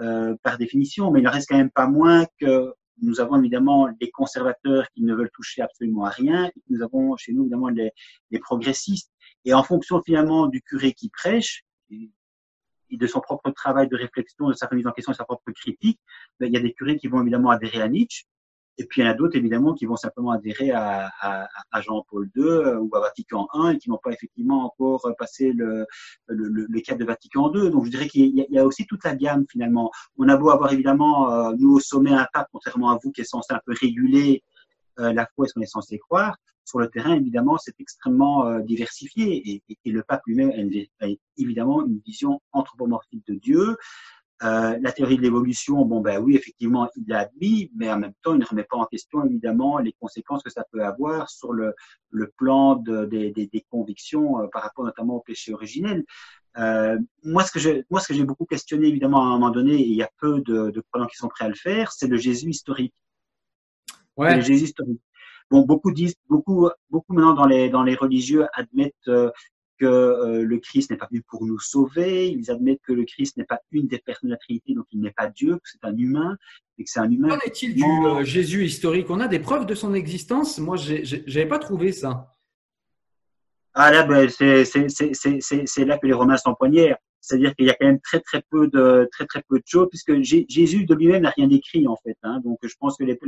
[0.00, 3.88] euh, par définition, mais il ne reste quand même pas moins que nous avons évidemment
[4.00, 7.92] les conservateurs qui ne veulent toucher absolument à rien, nous avons chez nous évidemment les,
[8.32, 9.12] les progressistes.
[9.44, 11.62] Et en fonction finalement du curé qui prêche,
[12.96, 16.00] de son propre travail de réflexion, de sa remise en question, de sa propre critique,
[16.40, 18.24] ben, il y a des curés qui vont évidemment adhérer à Nietzsche,
[18.78, 21.80] et puis il y en a d'autres évidemment qui vont simplement adhérer à, à, à
[21.80, 25.84] Jean-Paul II euh, ou à Vatican I et qui n'ont pas effectivement encore passé le,
[26.28, 27.70] le, le, cap de Vatican II.
[27.70, 29.90] Donc je dirais qu'il y, y, a aussi toute la gamme finalement.
[30.16, 33.22] On a beau avoir évidemment euh, nous au sommet un pape, contrairement à vous qui
[33.22, 34.44] est censé un peu réguler
[34.98, 36.36] la foi et ce qu'on est censé croire?
[36.68, 40.52] Sur le terrain, évidemment, c'est extrêmement euh, diversifié et, le pape lui-même
[41.00, 41.06] a,
[41.38, 43.78] évidemment une vision anthropomorphique de Dieu.
[44.42, 48.12] Euh, la théorie de l'évolution, bon ben oui, effectivement, il l'a admis, mais en même
[48.22, 51.54] temps, il ne remet pas en question évidemment les conséquences que ça peut avoir sur
[51.54, 51.74] le,
[52.36, 56.04] plan de, des, convictions euh, par rapport notamment au péché originel.
[56.58, 60.02] Euh, moi, ce que j'ai, beaucoup questionné évidemment à un moment donné, et il y
[60.02, 62.94] a peu de, de qui sont prêts à le faire, c'est le Jésus historique.
[64.18, 64.36] Ouais.
[64.36, 65.00] Le Jésus historique.
[65.50, 69.30] Bon, beaucoup disent, beaucoup, beaucoup maintenant dans les dans les religieux admettent euh,
[69.78, 73.36] que euh, le Christ n'est pas venu pour nous sauver, ils admettent que le Christ
[73.36, 75.84] n'est pas une des personnes de la Trinité, donc il n'est pas Dieu, que c'est
[75.84, 76.36] un humain,
[76.76, 77.28] et que c'est un humain.
[77.28, 79.08] Qu'en est-il du euh, Jésus historique?
[79.08, 80.58] On a des preuves de son existence?
[80.58, 82.28] Moi, j'avais pas trouvé ça.
[83.72, 86.98] Ah là, ben, c'est là que les Romains s'empoignèrent.
[87.20, 89.88] C'est-à-dire qu'il y a quand même très très peu de très très peu de choses,
[89.90, 92.16] puisque Jésus de lui-même n'a rien écrit en fait.
[92.22, 92.40] Hein.
[92.44, 93.18] Donc je pense que les,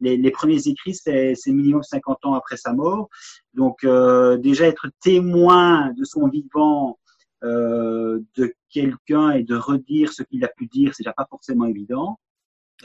[0.00, 3.08] les, les premiers écrits c'est minimum 50 ans après sa mort.
[3.54, 6.98] Donc euh, déjà être témoin de son vivant,
[7.44, 11.66] euh, de quelqu'un et de redire ce qu'il a pu dire, c'est déjà pas forcément
[11.66, 12.18] évident.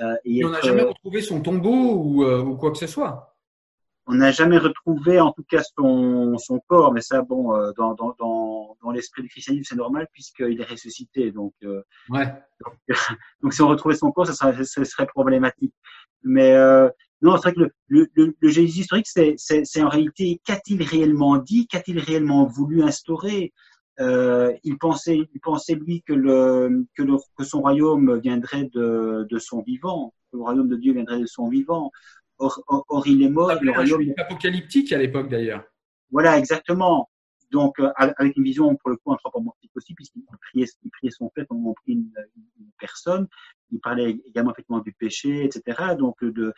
[0.01, 3.30] Euh, et on n'a jamais retrouvé son tombeau ou, euh, ou quoi que ce soit
[4.07, 7.93] on n'a jamais retrouvé en tout cas son, son corps, mais ça, bon, euh, dans,
[7.93, 11.31] dans, dans, dans l'esprit du christianisme, c'est normal puisqu'il est ressuscité.
[11.31, 12.25] Donc, euh, ouais.
[12.65, 12.75] donc,
[13.41, 15.73] donc, si on retrouvait son corps, ça serait, ça serait problématique.
[16.23, 16.89] Mais euh,
[17.21, 21.67] non, c'est vrai que le, le, le, Jésus historique, c'est en réalité, qu'a-t-il réellement dit
[21.67, 23.53] Qu'a-t-il réellement voulu instaurer?
[23.99, 29.27] Euh, il pensait, il pensait lui que le, que le, que son royaume viendrait de,
[29.29, 31.91] de son vivant, que le royaume de Dieu viendrait de son vivant.
[32.41, 33.53] Or, or, or il est mort.
[33.61, 35.63] Le royaume apocalyptique à l'époque d'ailleurs.
[36.09, 37.09] Voilà, exactement.
[37.51, 41.29] Donc, euh, avec une vision pour le coup anthropomorphique aussi, puisqu'il priait, il priait son
[41.35, 43.27] fait comme on prie une, une, personne.
[43.71, 45.95] Il parlait également effectivement du péché, etc.
[45.97, 46.53] Donc, de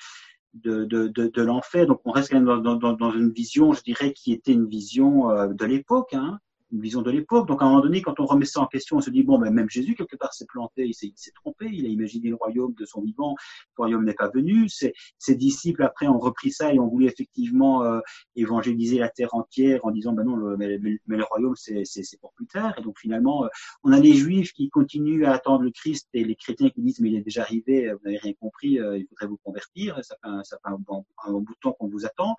[0.53, 1.87] de, de, de, de l'enfer.
[1.87, 4.67] Donc, on reste quand même dans, dans, dans, une vision, je dirais, qui était une
[4.67, 6.13] vision euh, de l'époque.
[6.13, 6.39] Hein
[6.73, 7.47] une vision de l'époque.
[7.47, 9.37] Donc à un moment donné, quand on remet ça en question, on se dit bon,
[9.37, 12.73] ben, même Jésus quelque part s'est planté, il s'est trompé, il a imaginé le royaume
[12.73, 13.35] de son vivant,
[13.77, 14.67] le royaume n'est pas venu.
[14.67, 17.99] Ses, ses, disciples après ont repris ça et ont voulu effectivement euh,
[18.35, 22.47] évangéliser la terre entière en disant ben non, le, mais, le royaume c'est pour plus
[22.47, 22.73] tard.
[22.77, 23.49] Et donc finalement, euh,
[23.83, 26.99] on a les Juifs qui continuent à attendre le Christ et les chrétiens qui disent
[26.99, 29.99] mais il est déjà arrivé, vous n'avez rien compris, euh, il faudrait vous convertir.
[30.03, 32.35] Ça fait un, ça fait un bout de temps qu'on vous attend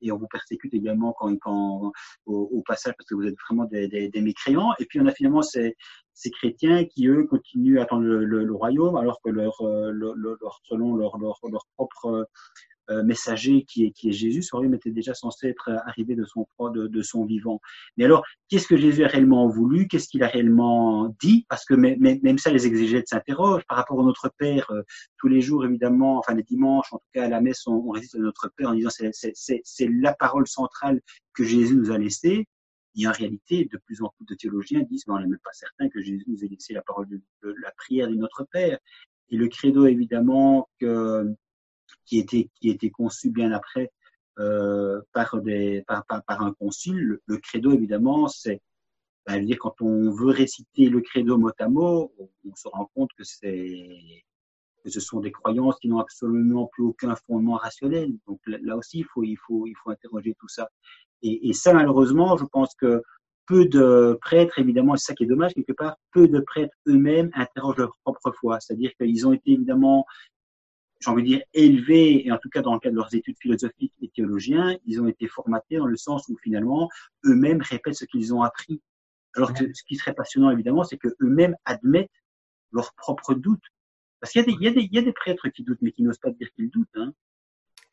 [0.00, 1.92] et on vous persécute également quand, quand
[2.26, 4.72] au, au, passage parce que vous êtes vraiment des, des, des, mécréants.
[4.78, 5.76] Et puis on a finalement ces,
[6.14, 9.90] ces chrétiens qui eux continuent à attendre le, le, le royaume alors que leur, euh,
[9.92, 12.28] leur, leur selon leur, leur, leur propre
[13.04, 16.46] messager qui est, qui est Jésus, ce royaume était déjà censé être arrivé de son,
[16.70, 17.60] de, de son vivant.
[17.96, 19.88] Mais alors, qu'est-ce que Jésus a réellement voulu?
[19.88, 21.44] Qu'est-ce qu'il a réellement dit?
[21.48, 24.70] Parce que même, même ça, les exégètes s'interrogent par rapport à notre Père.
[24.70, 24.82] Euh,
[25.18, 27.90] tous les jours, évidemment, enfin les dimanches, en tout cas à la messe, on, on
[27.90, 31.00] résiste à notre Père en disant c'est la parole centrale
[31.34, 32.46] que Jésus nous a laissée.
[32.96, 35.52] Et en réalité, de plus en plus de théologiens disent, mais on n'est même pas
[35.52, 38.78] certain que Jésus nous ait laissé la parole de, de la prière de notre Père.
[39.30, 41.32] Et le credo, évidemment, que
[42.04, 43.90] qui était qui était conçu bien après
[44.38, 47.18] euh, par des par, par, un concile.
[47.26, 48.60] Le, credo évidemment, c'est
[49.26, 53.10] bah, dire quand on veut réciter le credo mot à mot, on, se rend compte
[53.16, 54.24] que c'est
[54.84, 58.12] que ce sont des croyances qui n'ont absolument plus aucun fondement rationnel.
[58.26, 60.68] Donc là, aussi, il faut il faut il faut interroger tout ça.
[61.22, 63.02] Et, et ça, malheureusement, je pense que
[63.48, 67.30] peu de prêtres, évidemment, c'est ça qui est dommage quelque part, peu de prêtres eux-mêmes
[67.34, 68.60] interrogent leur propre foi.
[68.60, 70.04] C'est-à-dire qu'ils ont été évidemment,
[71.00, 73.36] j'ai envie de dire, élevés, et en tout cas dans le cadre de leurs études
[73.38, 76.88] philosophiques et théologiens, ils ont été formatés dans le sens où finalement,
[77.24, 78.82] eux-mêmes répètent ce qu'ils ont appris.
[79.34, 82.10] Alors que ce qui serait passionnant, évidemment, c'est que eux-mêmes admettent
[82.72, 83.64] leurs propres doutes.
[84.20, 86.48] Parce qu'il y, y, y, a des prêtres qui doutent, mais qui n'osent pas dire
[86.56, 86.88] qu'ils doutent.
[86.96, 87.12] Hein.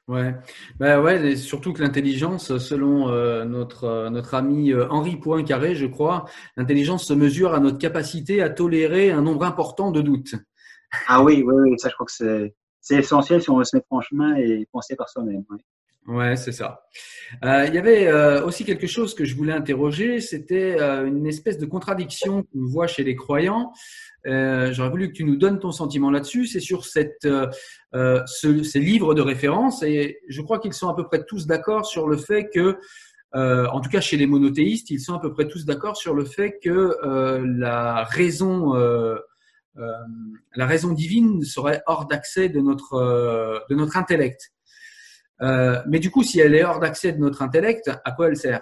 [0.08, 0.36] Ouais,
[0.80, 5.74] bah ouais, et surtout que l'intelligence, selon euh, notre euh, notre ami euh, Henri Poincaré,
[5.74, 6.26] je crois,
[6.58, 10.36] l'intelligence se mesure à notre capacité à tolérer un nombre important de doutes.
[11.08, 12.54] Ah oui, oui, oui, ça je crois que c'est
[12.86, 15.44] c'est essentiel si on veut se mettre en chemin et penser par soi-même.
[16.08, 16.86] Ouais, c'est ça.
[17.44, 18.12] Euh, il y avait
[18.44, 23.04] aussi quelque chose que je voulais interroger, c'était une espèce de contradiction qu'on voit chez
[23.04, 23.74] les croyants.
[24.28, 26.48] Euh, j'aurais voulu que tu nous donnes ton sentiment là-dessus.
[26.48, 26.84] C'est sur
[27.26, 27.48] euh,
[27.94, 31.86] euh, ces livres de référence et je crois qu'ils sont à peu près tous d'accord
[31.86, 32.78] sur le fait que,
[33.34, 36.26] en tout cas chez les monothéistes, ils sont à peu près tous d'accord sur le
[36.26, 36.96] fait que
[37.44, 38.74] la raison,
[39.76, 44.54] la raison divine serait hors d'accès de notre, notre intellect.
[45.42, 48.62] mais du coup, si elle est hors d'accès de notre intellect, à quoi elle sert?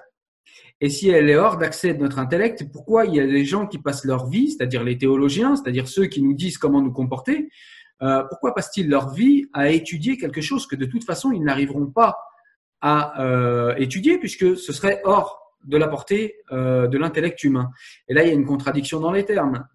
[0.81, 3.67] Et si elle est hors d'accès de notre intellect, pourquoi il y a des gens
[3.67, 7.49] qui passent leur vie, c'est-à-dire les théologiens, c'est-à-dire ceux qui nous disent comment nous comporter,
[8.01, 11.85] euh, pourquoi passent-ils leur vie à étudier quelque chose que de toute façon ils n'arriveront
[11.85, 12.17] pas
[12.81, 17.69] à euh, étudier puisque ce serait hors de la portée euh, de l'intellect humain?
[18.09, 19.65] Et là, il y a une contradiction dans les termes.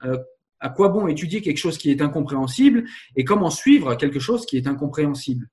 [0.61, 2.85] À quoi bon étudier quelque chose qui est incompréhensible
[3.17, 5.49] et comment suivre quelque chose qui est incompréhensible?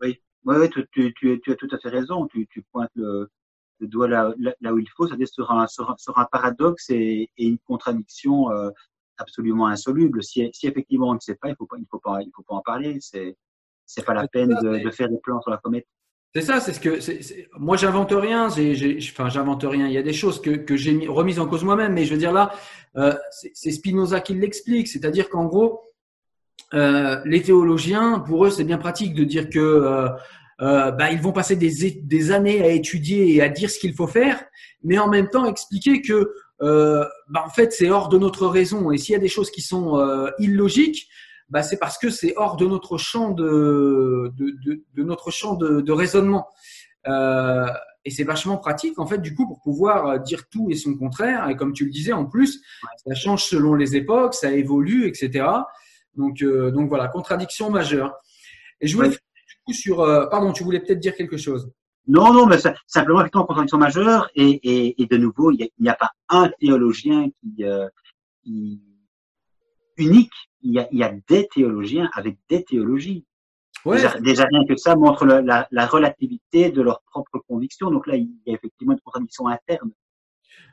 [0.00, 2.26] Oui, oui, tu, tu, tu, as tout à fait raison.
[2.28, 3.30] Tu, pointes le,
[3.80, 7.46] le doigt là, là, où il faut, c'est-à-dire sur un, sur, un paradoxe et, et
[7.46, 8.70] une contradiction euh,
[9.18, 10.22] absolument insoluble.
[10.22, 12.42] Si, si, effectivement on ne sait pas, il faut pas, il faut pas, il faut
[12.42, 12.98] pas en parler.
[13.00, 13.36] C'est,
[13.86, 15.86] c'est pas la peine de, de, faire des plans sur la comète.
[16.34, 18.48] C'est ça, c'est ce que c'est, moi j'invente rien.
[18.48, 19.86] Enfin, j'invente rien.
[19.86, 22.18] Il y a des choses que, que j'ai remises en cause moi-même, mais je veux
[22.18, 22.52] dire là,
[22.96, 24.88] euh, c'est, Spinoza qui l'explique.
[24.88, 25.82] C'est-à-dire qu'en gros,
[26.72, 30.08] euh, les théologiens, pour eux, c'est bien pratique de dire que euh,
[30.60, 33.92] euh, bah, ils vont passer des, des, années à étudier et à dire ce qu'il
[33.94, 34.44] faut faire,
[34.84, 36.32] mais en même temps expliquer que
[36.62, 39.50] euh, bah, en fait c'est hors de notre raison et s'il y a des choses
[39.50, 41.08] qui sont euh, illogiques,
[41.48, 45.54] bah, c'est parce que c'est hors de notre champ de, de, de, de notre champ
[45.54, 46.48] de, de raisonnement.
[47.06, 47.66] Euh,
[48.06, 51.48] et c'est vachement pratique en fait du coup pour pouvoir dire tout et son contraire.
[51.48, 52.62] Et comme tu le disais en plus,
[53.06, 55.46] ça change selon les époques, ça évolue, etc.
[56.16, 58.14] Donc euh, donc voilà, contradiction majeure.
[58.80, 59.10] Et je voulais
[59.72, 60.00] sur.
[60.00, 61.70] Euh, pardon, tu voulais peut-être dire quelque chose.
[62.06, 64.28] Non, non, mais simplement, effectivement, contradiction majeure.
[64.34, 67.88] Et, et, et de nouveau, il n'y a, pas un théologien qui, euh,
[68.42, 68.82] qui
[69.96, 70.32] unique.
[70.62, 73.26] Il y, a, il y, a, des théologiens avec des théologies.
[73.84, 73.98] Ouais.
[74.20, 77.90] Déjà, rien que ça montre la, la, relativité de leurs propres convictions.
[77.90, 79.92] Donc là, il y a effectivement une contradiction interne.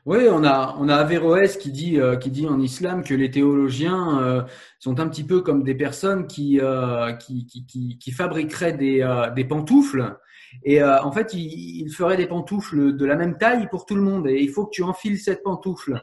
[0.04, 3.30] Oui, on a on a Averroès qui dit euh, qui dit en islam que les
[3.30, 4.42] théologiens euh,
[4.80, 9.06] sont un petit peu comme des personnes qui euh, qui, qui, qui, qui, fabriqueraient des
[9.36, 10.16] des pantoufles
[10.64, 14.02] et en fait ils, ils, feraient des pantoufles de la même taille pour tout le
[14.02, 16.02] monde et il faut que tu enfiles cette pantoufle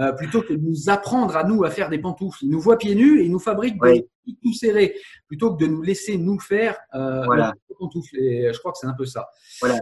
[0.00, 2.44] euh, plutôt que de nous apprendre à nous à faire des pantoufles.
[2.44, 4.06] Ils nous voient pieds nus et ils nous fabriquent des
[4.42, 4.94] tout serrés,
[5.26, 7.52] plutôt que de nous laisser nous faire euh, voilà.
[7.68, 8.16] des pantoufles.
[8.16, 9.28] Et je crois que c'est un peu ça.
[9.60, 9.80] Voilà.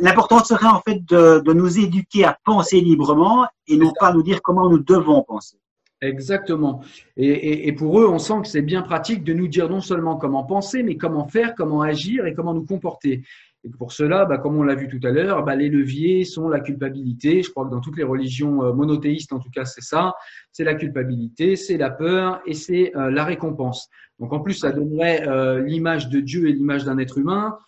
[0.00, 4.22] L'important serait en fait de, de, nous éduquer à penser librement et non pas nous
[4.22, 5.58] dire comment nous devons penser.
[6.02, 6.82] Exactement.
[7.16, 9.80] Et, et, et, pour eux, on sent que c'est bien pratique de nous dire non
[9.80, 13.22] seulement comment penser, mais comment faire, comment agir et comment nous comporter.
[13.66, 16.48] Et pour cela, bah, comme on l'a vu tout à l'heure, bah, les leviers sont
[16.48, 17.42] la culpabilité.
[17.42, 20.14] Je crois que dans toutes les religions euh, monothéistes, en tout cas, c'est ça.
[20.52, 23.88] C'est la culpabilité, c'est la peur et c'est euh, la récompense.
[24.20, 27.58] Donc en plus, ça donnerait euh, l'image de Dieu et l'image d'un être humain.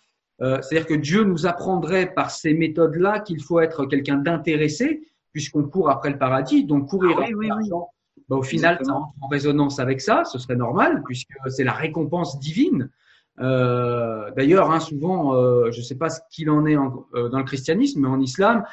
[0.41, 5.01] C'est-à-dire que Dieu nous apprendrait par ces méthodes-là qu'il faut être quelqu'un d'intéressé,
[5.33, 6.63] puisqu'on court après le paradis.
[6.63, 7.69] Donc courir ah, oui, oui,
[8.29, 10.23] bah, au final, ça en résonance avec ça.
[10.23, 12.89] Ce serait normal, puisque c'est la récompense divine.
[13.41, 17.29] Euh, D'ailleurs, hein, souvent, euh, je ne sais pas ce qu'il en est en, euh,
[17.29, 18.63] dans le christianisme, mais en islam,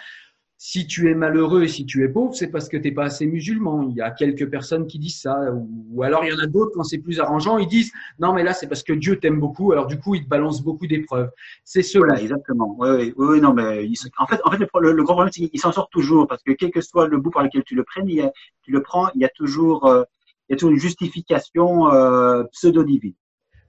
[0.59, 3.05] si tu es malheureux et si tu es pauvre, c'est parce que tu n'es pas
[3.05, 3.89] assez musulman.
[3.91, 5.39] Il y a quelques personnes qui disent ça.
[5.53, 8.43] Ou, alors, il y en a d'autres, quand c'est plus arrangeant, ils disent non, mais
[8.43, 9.73] là, c'est parce que Dieu t'aime beaucoup.
[9.73, 11.31] Alors, du coup, il te balance beaucoup d'épreuves.
[11.65, 12.07] C'est cela.
[12.07, 12.75] Voilà, exactement.
[12.79, 13.87] Oui, oui, oui, non, mais
[14.19, 16.53] en fait, en fait le, le grand problème, c'est qu'il s'en sort toujours parce que
[16.53, 18.83] quel que soit le bout par lequel tu le prennes, il y a, tu le
[18.83, 20.05] prends, il y a toujours, euh,
[20.49, 23.15] il y a toujours une justification euh, pseudo-divine.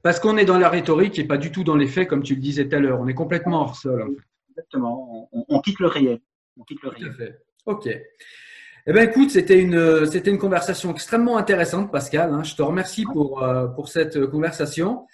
[0.08, 2.36] Parce qu'on est dans la rhétorique et pas du tout dans les faits, comme tu
[2.36, 3.02] le disais tout à l'heure.
[3.02, 4.16] On est complètement hors sol.
[4.52, 5.30] Exactement.
[5.34, 6.22] On, quitte le réel.
[6.56, 7.14] On quitte le réel.
[7.18, 7.36] fait.
[7.66, 7.90] Ok.
[7.90, 12.34] Eh bien, écoute, c'était une, c'était une conversation extrêmement intéressante, Pascal.
[12.34, 12.44] Hein.
[12.44, 15.06] Je te remercie pour, euh, pour cette conversation.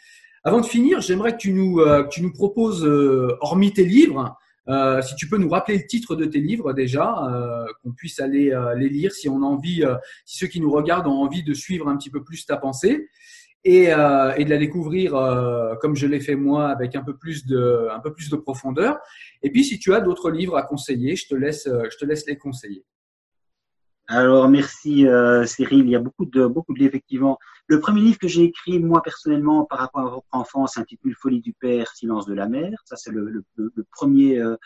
[0.44, 3.86] Avant de finir, j'aimerais que tu nous, euh, que tu nous proposes, euh, hormis tes
[3.86, 4.38] livres,
[5.02, 7.16] si tu peux nous rappeler le titre de tes livres déjà,
[7.82, 9.84] qu'on puisse aller les lire si on a envie,
[10.24, 13.10] si ceux qui nous regardent ont envie de suivre un petit peu plus ta pensée
[13.66, 15.12] et, et de la découvrir
[15.80, 18.98] comme je l'ai fait moi avec un peu plus de, un peu plus de profondeur.
[19.42, 22.26] Et puis, si tu as d'autres livres à conseiller, je te laisse, je te laisse
[22.28, 22.86] les conseiller.
[24.08, 27.40] Alors merci euh, Cyril, il y a beaucoup de beaucoup de livres effectivement.
[27.68, 31.40] Le premier livre que j'ai écrit moi personnellement par rapport à votre enfance s'intitule Folie
[31.40, 32.78] du père, silence de la mère.
[32.84, 34.58] Ça c'est le, le, le, premier euh,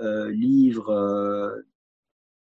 [0.00, 1.56] euh, livre, euh,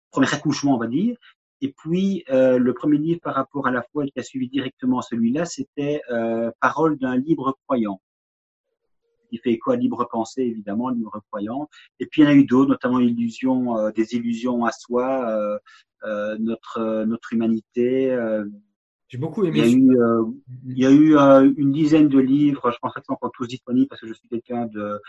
[0.09, 1.15] premier accouchement on va dire.
[1.61, 5.45] Et puis le premier livre par rapport à la foi qui a suivi directement celui-là,
[5.45, 6.01] c'était
[6.59, 8.01] Parole d'un libre croyant
[9.31, 9.75] qui fait quoi?
[9.75, 11.69] Libre pensée, évidemment, libre croyant.
[11.99, 15.29] Et puis il y en a eu d'autres, notamment illusion, euh, des illusions à soi,
[15.29, 15.57] euh,
[16.03, 18.15] euh, notre notre humanité.
[19.07, 19.59] J'ai beaucoup aimé.
[19.59, 20.35] Il y a eu,
[20.67, 22.71] il y a eu une dizaine de livres.
[22.71, 24.99] Je pense qu'ils sont encore tous disponibles parce que je suis quelqu'un de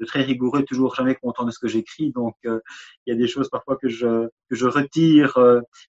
[0.00, 2.10] de très rigoureux, toujours jamais content de ce que j'écris.
[2.12, 2.60] Donc, il
[3.06, 5.38] y a des choses parfois que je, que je retire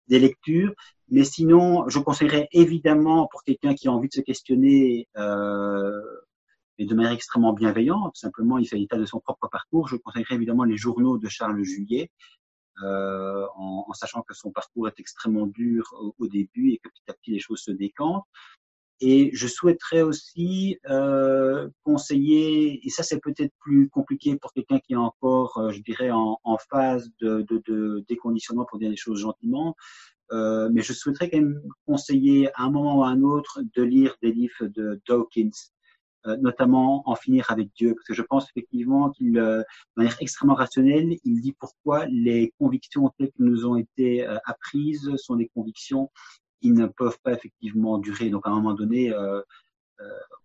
[0.09, 0.75] des lectures.
[1.09, 6.01] Mais sinon, je conseillerais évidemment pour quelqu'un qui a envie de se questionner euh,
[6.79, 8.17] et de manière extrêmement bienveillante.
[8.17, 9.89] Simplement, il fait état de son propre parcours.
[9.89, 12.11] Je conseillerais évidemment les journaux de Charles Juillet,
[12.83, 15.85] euh, en, en, sachant que son parcours est extrêmement dur
[16.19, 18.25] au, début et que petit à petit les choses se décantent.
[19.07, 24.95] Et je souhaiterais aussi euh, conseiller, et ça c'est peut-être plus compliqué pour quelqu'un qui
[24.95, 26.39] est encore, euh, je dirais, en,
[26.71, 29.77] phase de, de, de, déconditionnement pour dire les choses gentiment,
[30.33, 33.83] euh, mais je souhaiterais quand même conseiller à un moment ou à un autre de
[33.83, 35.51] lire des livres de Dawkins,
[36.27, 39.65] euh, notamment en finir avec Dieu, parce que je pense effectivement qu'il, euh, de
[39.97, 45.37] manière extrêmement rationnelle, il dit pourquoi les convictions telles que nous ont été apprises sont
[45.37, 46.11] des convictions
[46.65, 48.31] qui ne peuvent pas effectivement durer.
[48.31, 49.13] Donc à un moment donné,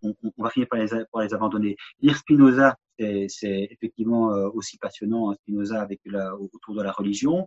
[0.03, 1.77] on, on, va finir par les, abandonner.
[2.01, 7.45] Lire Spinoza, c'est effectivement aussi passionnant, hein, Spinoza avec la, autour de la religion.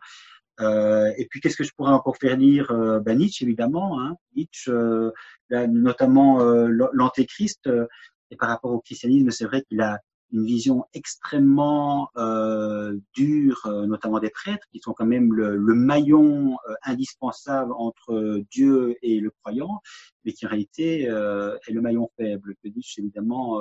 [0.61, 4.01] Euh, et puis, qu'est-ce que je pourrais encore faire lire euh, ben, Nietzsche, évidemment.
[4.01, 4.17] Hein.
[4.69, 5.11] Euh,
[5.51, 6.39] notamment
[6.93, 7.69] l'Antéchrist,
[8.31, 9.99] et par rapport au christianisme, c'est vrai qu'il a
[10.33, 15.75] une vision extrêmement euh, dure, euh, notamment des prêtres, qui sont quand même le, le
[15.75, 19.81] maillon euh, indispensable entre Dieu et le croyant,
[20.25, 23.61] mais qui en réalité euh, est le maillon faible, que Nietzsche, évidemment,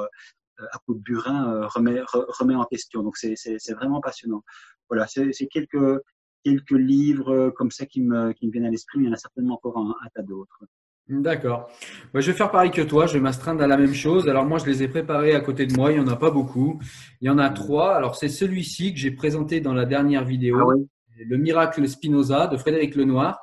[0.57, 3.03] à coup de burin, remet, remet en question.
[3.03, 4.43] Donc c'est vraiment passionnant.
[4.89, 6.01] Voilà, c'est quelques,
[6.43, 9.13] quelques livres comme ça qui me, qui me viennent à l'esprit, mais il y en
[9.13, 10.63] a certainement encore un tas d'autres.
[11.11, 11.69] D'accord.
[12.13, 13.05] Moi, je vais faire pareil que toi.
[13.05, 14.29] Je vais m'astreindre à la même chose.
[14.29, 15.91] Alors moi, je les ai préparés à côté de moi.
[15.91, 16.79] Il n'y en a pas beaucoup.
[17.19, 17.95] Il y en a trois.
[17.95, 20.75] Alors c'est celui-ci que j'ai présenté dans la dernière vidéo, ah
[21.27, 23.39] Le miracle Spinoza de Frédéric Lenoir.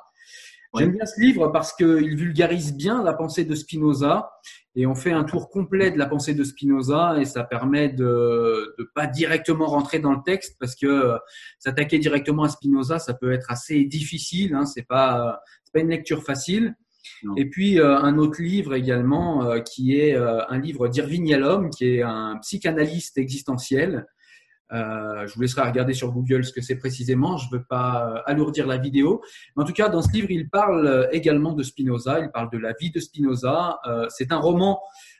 [0.77, 4.31] J'aime bien ce livre parce qu'il vulgarise bien la pensée de Spinoza
[4.75, 8.75] et on fait un tour complet de la pensée de Spinoza et ça permet de
[8.77, 11.17] ne pas directement rentrer dans le texte parce que
[11.57, 14.53] s'attaquer directement à Spinoza, ça peut être assez difficile.
[14.53, 16.75] Hein, c'est pas c'est pas une lecture facile.
[17.37, 21.69] Et puis euh, un autre livre également euh, qui est euh, un livre d'Irving Yalom,
[21.69, 24.05] qui est un psychanalyste existentiel.
[24.71, 27.37] je vous laisserai regarder sur Google ce que c'est précisément.
[27.37, 29.21] Je ne veux pas alourdir la vidéo.
[29.55, 32.19] Mais en tout cas, dans ce livre, il parle également de Spinoza.
[32.19, 33.79] Il parle de la vie de Spinoza.
[34.09, 34.79] c'est un roman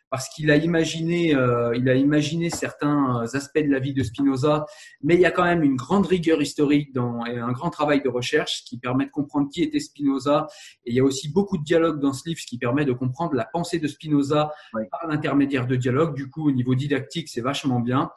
[0.09, 4.65] parce qu'il a imaginé, euh, il a imaginé certains aspects de la vie de Spinoza,
[5.01, 8.01] mais il y a quand même une grande rigueur historique dans, et un grand travail
[8.01, 10.47] de recherche qui permet de comprendre qui était Spinoza.
[10.85, 12.93] Et il y a aussi beaucoup de dialogues dans ce livre, ce qui permet de
[12.93, 14.51] comprendre la pensée de Spinoza
[14.91, 16.15] par l'intermédiaire de dialogues.
[16.15, 18.11] Du coup, au niveau didactique, c'est vachement bien.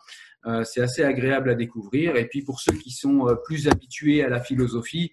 [0.47, 2.17] Euh, c'est assez agréable à découvrir.
[2.17, 5.13] Et puis pour ceux qui sont euh, plus habitués à la philosophie,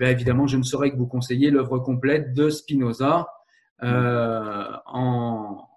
[0.00, 3.28] eh évidemment, je ne saurais que vous conseiller l'œuvre complète de Spinoza
[3.82, 5.68] euh, en,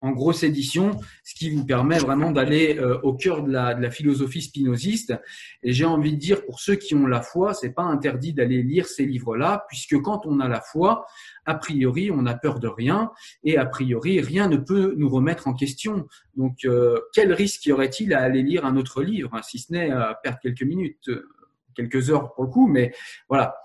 [0.00, 0.92] en grosse édition,
[1.24, 5.14] ce qui vous permet vraiment d'aller euh, au cœur de la, philosophie spinoziste.
[5.62, 8.62] Et j'ai envie de dire, pour ceux qui ont la foi, c'est pas interdit d'aller
[8.62, 11.06] lire ces livres-là, puisque quand on a la foi,
[11.46, 13.10] a priori, on n'a peur de rien,
[13.42, 16.06] et a priori, rien ne peut nous remettre en question.
[16.36, 19.90] Donc, euh, quel risque y aurait-il à aller lire un autre livre, si ce n'est
[19.90, 21.28] à perdre quelques minutes, euh,
[21.74, 22.92] quelques heures pour le coup, mais
[23.28, 23.56] voilà.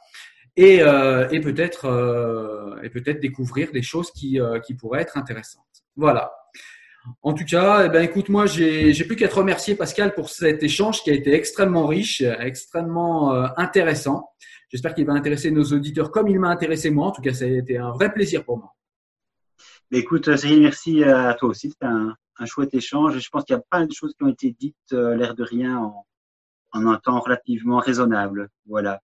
[0.55, 5.63] Et, et peut-être et peut-être découvrir des choses qui, qui pourraient être intéressantes.
[5.95, 6.31] Voilà.
[7.21, 10.63] En tout cas, eh ben, écoute, moi, j'ai plus qu'à te remercier, Pascal, pour cet
[10.63, 14.29] échange qui a été extrêmement riche, extrêmement euh, intéressant.
[14.69, 17.07] J'espère qu'il va intéresser nos auditeurs comme il m'a intéressé moi.
[17.07, 18.73] En tout cas, ça a été un vrai plaisir pour moi.
[19.91, 21.71] écoute, Cyril, merci à toi aussi.
[21.71, 22.15] C'était un,
[22.45, 23.19] chouette échange.
[23.19, 25.43] Je pense qu'il y a pas de choses qui ont été dites, euh, l'air de
[25.43, 26.05] rien, en,
[26.71, 28.49] en, un temps relativement raisonnable.
[28.65, 29.01] Voilà.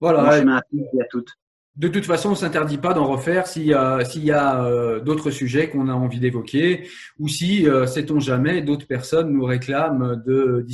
[0.00, 0.22] Voilà.
[0.22, 1.30] à toutes.
[1.76, 4.64] De toute façon, on ne s'interdit pas d'en refaire s'il y a, s'il y a
[4.64, 9.44] euh, d'autres sujets qu'on a envie d'évoquer ou si, euh, sait-on jamais, d'autres personnes nous
[9.44, 10.66] réclament de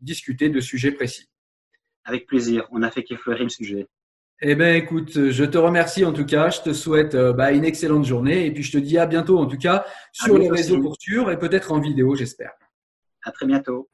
[0.00, 1.28] discuter de sujets précis.
[2.04, 2.66] Avec plaisir.
[2.70, 3.88] On a fait qu'effleurer le sujet.
[4.40, 6.50] Eh ben, écoute, je te remercie en tout cas.
[6.50, 9.38] Je te souhaite euh, bah, une excellente journée et puis je te dis à bientôt
[9.38, 12.52] en tout cas sur les réseaux pour sûr et peut-être en vidéo, j'espère.
[13.22, 13.88] À très bientôt.